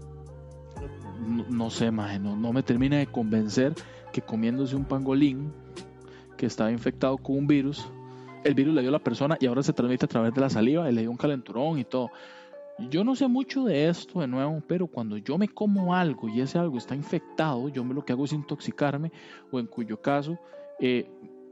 [1.26, 3.74] no, no sé, maje, no, no me termina de convencer
[4.12, 5.52] que comiéndose un pangolín
[6.36, 7.88] que estaba infectado con un virus,
[8.44, 10.50] el virus le dio a la persona y ahora se transmite a través de la
[10.50, 12.10] saliva y le dio un calenturón y todo.
[12.90, 16.40] Yo no sé mucho de esto de nuevo, pero cuando yo me como algo y
[16.40, 19.12] ese algo está infectado, yo me lo que hago es intoxicarme
[19.50, 20.38] o en cuyo caso
[20.80, 21.08] eh,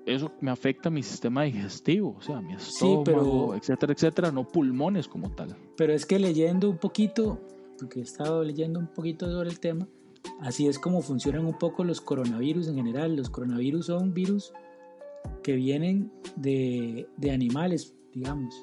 [0.07, 4.49] eso me afecta a mi sistema digestivo, o sea, mi estómago, pero- etcétera, etcétera, no
[4.49, 5.55] pulmones como tal.
[5.77, 7.39] Pero es que leyendo un poquito,
[7.79, 9.87] porque he estado leyendo un poquito sobre el tema,
[10.41, 13.15] así es como funcionan un poco los coronavirus en general.
[13.15, 14.53] Los coronavirus son virus
[15.43, 18.55] que vienen de, de animales, digamos,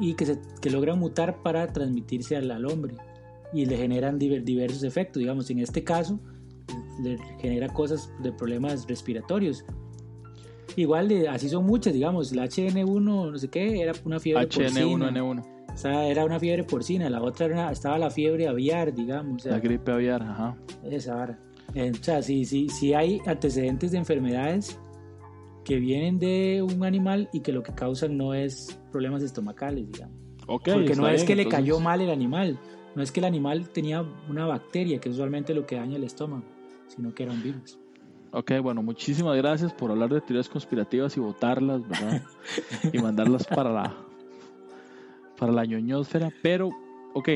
[0.00, 2.94] y que, se, que logran mutar para transmitirse al, al hombre
[3.52, 5.20] y le generan diver- diversos efectos.
[5.20, 6.18] Digamos, en este caso,
[7.02, 9.64] le genera cosas de problemas respiratorios.
[10.76, 14.70] Igual, de, así son muchas, digamos, el HN1, no sé qué, era una fiebre porcina.
[15.10, 15.44] HN1N1.
[15.72, 19.36] O sea, era una fiebre porcina, la otra era una- estaba la fiebre aviar, digamos.
[19.36, 20.56] o sea, La gripe aviar, ajá.
[20.84, 21.38] esa vara.
[21.74, 24.78] Eh, o sea, sí, sí, sí hay antecedentes de enfermedades
[25.64, 30.16] que vienen de un animal y que lo que causan no es problemas estomacales, digamos.
[30.46, 32.58] Porque no es bien, que le cayó mal el animal,
[32.94, 36.04] no es que el animal tenía una bacteria, que es usualmente lo que daña el
[36.04, 36.44] estómago,
[36.86, 37.78] sino que era un virus.
[38.30, 42.22] Ok, bueno, muchísimas gracias por hablar de teorías conspirativas y votarlas, ¿verdad?
[42.92, 43.96] y mandarlas para la
[45.38, 46.32] para la ñoñosfera.
[46.42, 46.70] Pero,
[47.14, 47.28] ok,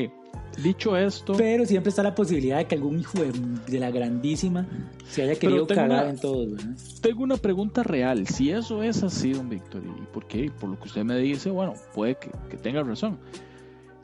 [0.63, 3.31] dicho esto, Pero siempre está la posibilidad de que algún hijo de,
[3.67, 4.67] de la grandísima
[5.07, 6.75] se haya querido cagar una- en todos, ¿verdad?
[7.01, 8.27] tengo una pregunta real.
[8.27, 10.51] Si eso es así, don Víctor, ¿y por qué?
[10.59, 13.17] Por lo que usted me dice, bueno, puede que, que tenga razón.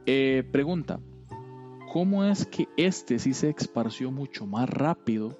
[0.07, 0.99] Eh, pregunta,
[1.91, 5.37] ¿cómo es que este sí se esparció mucho más rápido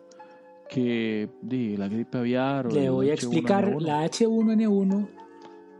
[0.70, 1.30] que
[1.78, 2.68] la gripe aviar?
[2.68, 3.18] O Le voy a H1N1?
[3.24, 5.08] explicar la H1N1.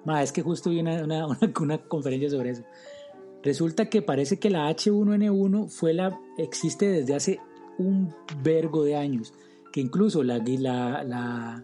[0.06, 2.64] Ma, es que justo vi una, una, una- una conferencia sobre eso.
[3.46, 7.40] Resulta que parece que la H1N1 fue la, existe desde hace
[7.78, 9.36] un vergo de años.
[9.72, 11.64] Que incluso la, la,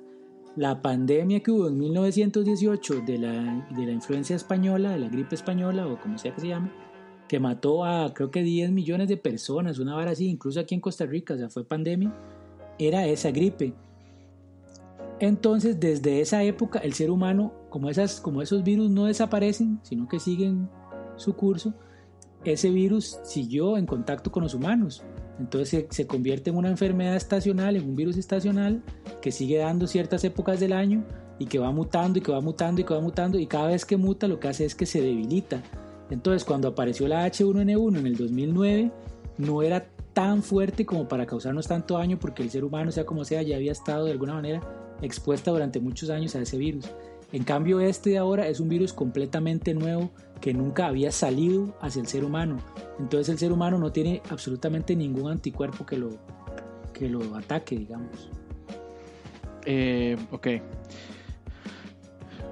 [0.56, 5.34] la, pandemia que hubo en 1918 de la, de la influencia española, de la gripe
[5.34, 6.72] española o como sea que se llame,
[7.28, 10.82] que mató a creo que 10 millones de personas, una vara así, incluso aquí en
[10.82, 12.14] Costa Rica, o sea, fue pandemia,
[12.78, 13.74] era esa gripe.
[15.20, 20.08] Entonces, desde esa época, el ser humano, como, esas, como esos virus no desaparecen, sino
[20.08, 20.70] que siguen
[21.22, 21.74] su curso,
[22.44, 25.04] ese virus siguió en contacto con los humanos.
[25.40, 28.82] Entonces se, se convierte en una enfermedad estacional, en un virus estacional,
[29.22, 31.04] que sigue dando ciertas épocas del año
[31.40, 33.86] y que va mutando y que va mutando y que va mutando y cada vez
[33.86, 35.64] que muta lo que hace es que se debilita.
[36.12, 38.92] Entonces cuando apareció la H1N1 en el 2009,
[39.38, 43.26] no era tan fuerte como para causarnos tanto daño porque el ser humano, sea como
[43.26, 44.62] sea, ya había estado de alguna manera
[45.02, 46.86] expuesta durante muchos años a ese virus.
[47.32, 50.12] En cambio, este de ahora es un virus completamente nuevo
[50.42, 52.58] que nunca había salido hacia el ser humano.
[53.00, 56.10] Entonces el ser humano no tiene absolutamente ningún anticuerpo que lo,
[56.94, 58.30] que lo ataque, digamos.
[59.66, 60.48] Eh, ok.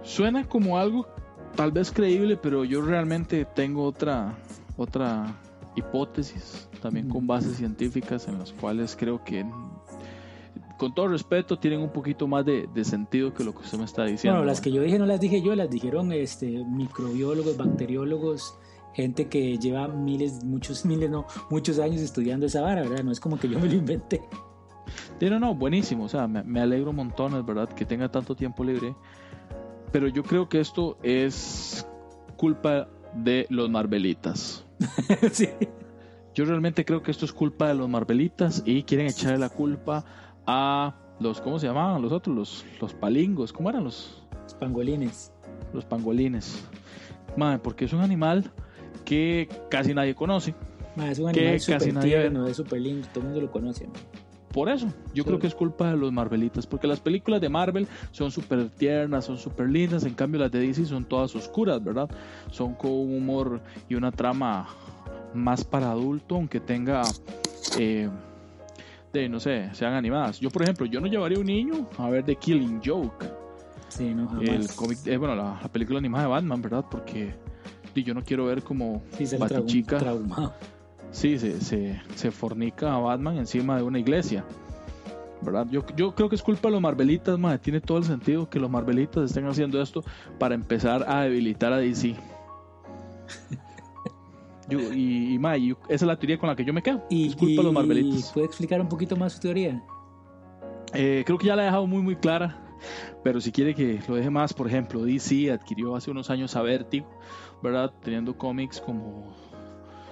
[0.03, 1.07] Suena como algo
[1.55, 4.37] tal vez creíble, pero yo realmente tengo otra,
[4.77, 5.35] otra
[5.75, 9.45] hipótesis, también con bases científicas, en las cuales creo que,
[10.79, 13.83] con todo respeto, tienen un poquito más de, de sentido que lo que usted me
[13.83, 14.39] está diciendo.
[14.39, 18.55] Bueno, las que yo dije no las dije yo, las dijeron este, microbiólogos, bacteriólogos,
[18.93, 23.03] gente que lleva miles, muchos miles, no, muchos años estudiando esa vara, ¿verdad?
[23.03, 24.21] No es como que yo me lo inventé.
[25.19, 26.05] Sí, no, no, buenísimo.
[26.05, 27.67] O sea, me, me alegro montones, ¿verdad?
[27.67, 28.95] Que tenga tanto tiempo libre.
[29.91, 31.85] Pero yo creo que esto es
[32.37, 34.65] culpa de los Marvelitas.
[35.33, 35.49] sí.
[36.33, 40.05] Yo realmente creo que esto es culpa de los Marvelitas y quieren echarle la culpa
[40.49, 42.35] a los, ¿cómo se llamaban los otros?
[42.35, 45.31] Los, los palingos, ¿cómo eran los, Los pangolines.
[45.73, 46.67] los pangolines?
[47.37, 48.51] Madre, porque es un animal
[49.05, 50.55] que casi nadie conoce.
[50.95, 53.41] Ma, es un Que animal casi súper nadie tierno, es súper lindo, todo el mundo
[53.41, 53.87] lo conoce.
[54.51, 57.87] Por eso, yo creo que es culpa de los Marvelitas, porque las películas de Marvel
[58.09, 62.09] son súper tiernas, son súper lindas, en cambio las de DC son todas oscuras, ¿verdad?
[62.49, 64.67] Son con un humor y una trama
[65.35, 67.03] más para adulto, aunque tenga,
[67.77, 68.09] eh,
[69.13, 70.39] de, no sé, sean animadas.
[70.39, 73.25] Yo, por ejemplo, yo no llevaría a un niño a ver The Killing Joke,
[73.89, 74.47] Sí, no, jamás.
[74.49, 76.85] el cómic, eh, bueno, la, la película animada de Batman, ¿verdad?
[76.89, 77.33] Porque
[77.95, 79.97] yo no quiero ver como sí, Batichica.
[79.97, 80.53] traumado.
[81.11, 84.45] Sí, se, se, se fornica a Batman encima de una iglesia.
[85.41, 85.67] ¿Verdad?
[85.71, 87.57] Yo, yo creo que es culpa de los Marvelitas, madre.
[87.59, 90.03] Tiene todo el sentido que los Marvelitas estén haciendo esto
[90.37, 92.15] para empezar a debilitar a DC.
[94.69, 97.03] Yo, y, y, madre, yo- esa es la teoría con la que yo me quedo.
[97.09, 98.31] Y, es culpa de los y- Marvelitas.
[98.33, 99.83] ¿Puede explicar un poquito más su teoría?
[100.93, 102.65] Eh, creo que ya la he dejado muy, muy clara.
[103.23, 106.61] Pero si quiere que lo deje más, por ejemplo, DC adquirió hace unos años a
[106.61, 107.07] Vertigo,
[107.61, 107.93] ¿verdad?
[108.01, 109.35] Teniendo cómics como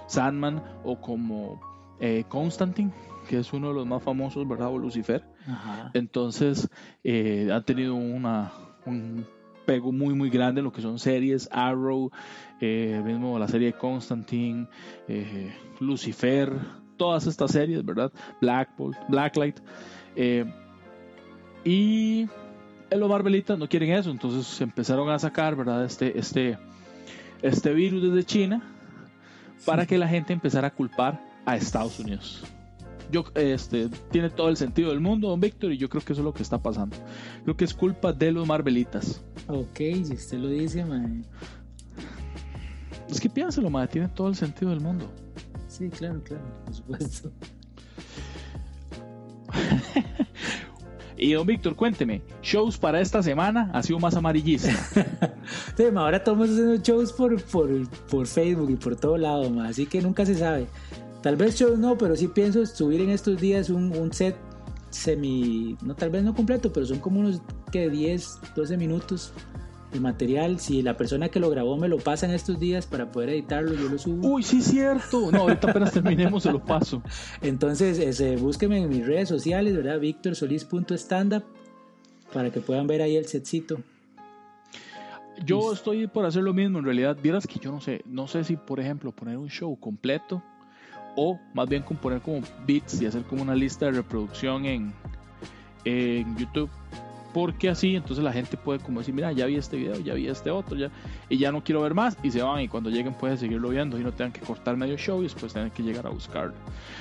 [0.07, 1.61] Sandman o como
[1.99, 2.91] eh, Constantine,
[3.29, 4.67] que es uno de los más famosos, ¿verdad?
[4.69, 5.23] O Lucifer.
[5.47, 5.91] Ajá.
[5.93, 6.69] Entonces,
[7.05, 8.51] eh, han tenido una,
[8.85, 9.25] un
[9.67, 12.09] pego muy, muy grande en lo que son series, Arrow,
[12.61, 14.65] eh, mismo la serie de Constantine,
[15.09, 16.53] eh, Lucifer,
[16.95, 18.11] todas estas series, ¿verdad?
[18.41, 19.59] Black Bolt, Blacklight.
[20.15, 20.45] eh,
[21.65, 22.27] y
[22.89, 25.83] los Marvelitas no quieren eso, entonces empezaron a sacar, ¿verdad?
[25.83, 26.57] Este, este,
[27.41, 28.61] este virus desde China
[29.65, 32.45] para que la gente empezara a culpar a Estados Unidos.
[33.11, 36.21] Yo, este, tiene todo el sentido del mundo, don Víctor, y yo creo que eso
[36.21, 36.97] es lo que está pasando.
[37.43, 39.23] Creo que es culpa de los Marvelitas.
[39.47, 41.05] Ok, si usted lo dice, ma.
[43.09, 45.09] Es que piénselo, madre, tiene todo el sentido del mundo.
[45.67, 47.31] Sí, claro, claro, por supuesto.
[51.19, 54.71] Y don Víctor, cuénteme, shows para esta semana ha sido más amarillista.
[55.75, 59.87] sí, ahora estamos haciendo shows por, por, por Facebook y por todo lado, ma, así
[59.87, 60.67] que nunca se sabe.
[61.21, 64.35] Tal vez shows no, pero sí pienso subir en estos días un, un set
[64.89, 67.41] semi, no tal vez no completo, pero son como unos
[67.71, 69.33] que 10, 12 minutos
[69.91, 70.59] de material.
[70.59, 73.73] Si la persona que lo grabó me lo pasa en estos días para poder editarlo,
[73.73, 74.27] yo lo subo.
[74.27, 75.31] Uy, sí, cierto.
[75.31, 77.01] No, ahorita apenas terminemos se lo paso.
[77.41, 79.99] Entonces, ese, búsquenme en mis redes sociales, ¿verdad?
[79.99, 81.43] VictorSolis.standup
[82.33, 83.79] para que puedan ver ahí el setcito.
[85.45, 87.17] Yo estoy por hacer lo mismo, en realidad.
[87.21, 90.41] Vieras que yo no sé, no sé si, por ejemplo, poner un show completo
[91.17, 94.93] o más bien componer como beats y hacer como una lista de reproducción en,
[95.83, 96.69] en YouTube
[97.33, 100.27] porque así entonces la gente puede como decir, mira, ya vi este video, ya vi
[100.27, 100.89] este otro, ya,
[101.29, 103.99] y ya no quiero ver más, y se van, y cuando lleguen pueden seguirlo viendo
[103.99, 106.55] y no tengan que cortar medio show y después tienen que llegar a buscarlo.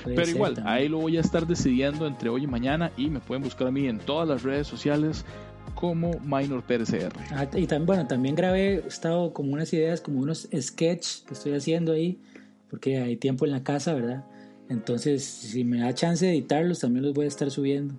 [0.05, 3.43] Pero igual, ahí lo voy a estar decidiendo entre hoy y mañana, y me pueden
[3.43, 5.25] buscar a mí en todas las redes sociales
[5.73, 7.13] como Minor PRCR.
[7.31, 11.33] Ah, y también, bueno, también grabé, he estado como unas ideas, como unos sketch que
[11.33, 12.19] estoy haciendo ahí,
[12.69, 14.25] porque hay tiempo en la casa, ¿verdad?
[14.69, 17.95] Entonces, si me da chance de editarlos, también los voy a estar subiendo.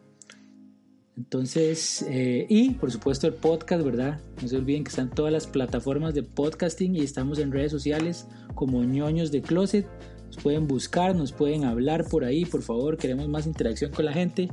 [1.16, 4.20] Entonces, eh, y por supuesto el podcast, ¿verdad?
[4.40, 8.28] No se olviden que están todas las plataformas de podcasting y estamos en redes sociales
[8.54, 9.86] como ñoños de closet.
[10.26, 14.12] Nos pueden buscar, nos pueden hablar por ahí, por favor, queremos más interacción con la
[14.12, 14.48] gente.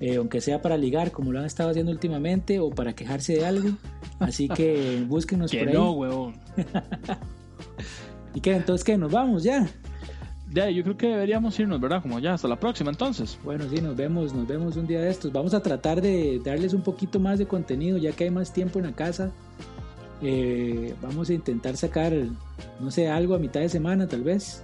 [0.00, 3.44] Eh, aunque sea para ligar, como lo han estado haciendo últimamente, o para quejarse de
[3.44, 3.70] algo.
[4.20, 5.74] Así que búsquenos por ahí.
[5.74, 6.34] No, huevón.
[8.34, 8.56] ¿Y qué?
[8.56, 8.98] Entonces, ¿qué?
[8.98, 9.66] ¿Nos vamos ya?
[10.52, 12.02] Ya, yo creo que deberíamos irnos, ¿verdad?
[12.02, 13.38] Como ya, hasta la próxima entonces.
[13.42, 15.32] Bueno, sí, nos vemos, nos vemos un día de estos.
[15.32, 18.78] Vamos a tratar de darles un poquito más de contenido, ya que hay más tiempo
[18.78, 19.32] en la casa.
[20.22, 22.12] Eh, vamos a intentar sacar,
[22.80, 24.62] no sé, algo a mitad de semana tal vez.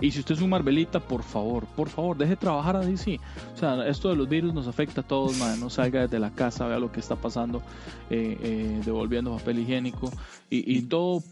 [0.00, 3.18] Y si usted es un Marvelita, por favor, por favor, deje de trabajar a DC.
[3.54, 5.58] O sea, esto de los virus nos afecta a todos, man.
[5.60, 7.62] No salga desde la casa, vea lo que está pasando,
[8.10, 10.10] eh, eh, devolviendo papel higiénico
[10.50, 11.22] y, y, todo,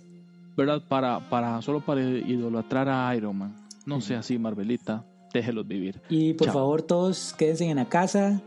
[0.61, 0.83] ¿verdad?
[0.87, 3.57] Para, para, solo para idolatrar a Iron Man.
[3.87, 5.05] No sea así, Marvelita.
[5.33, 6.01] Déjelos vivir.
[6.09, 8.43] Y por favor, todos quédense en la casa,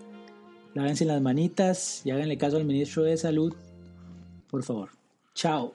[0.73, 3.53] lávense las manitas y háganle caso al ministro de Salud.
[4.49, 4.89] Por favor.
[5.33, 5.73] Chao.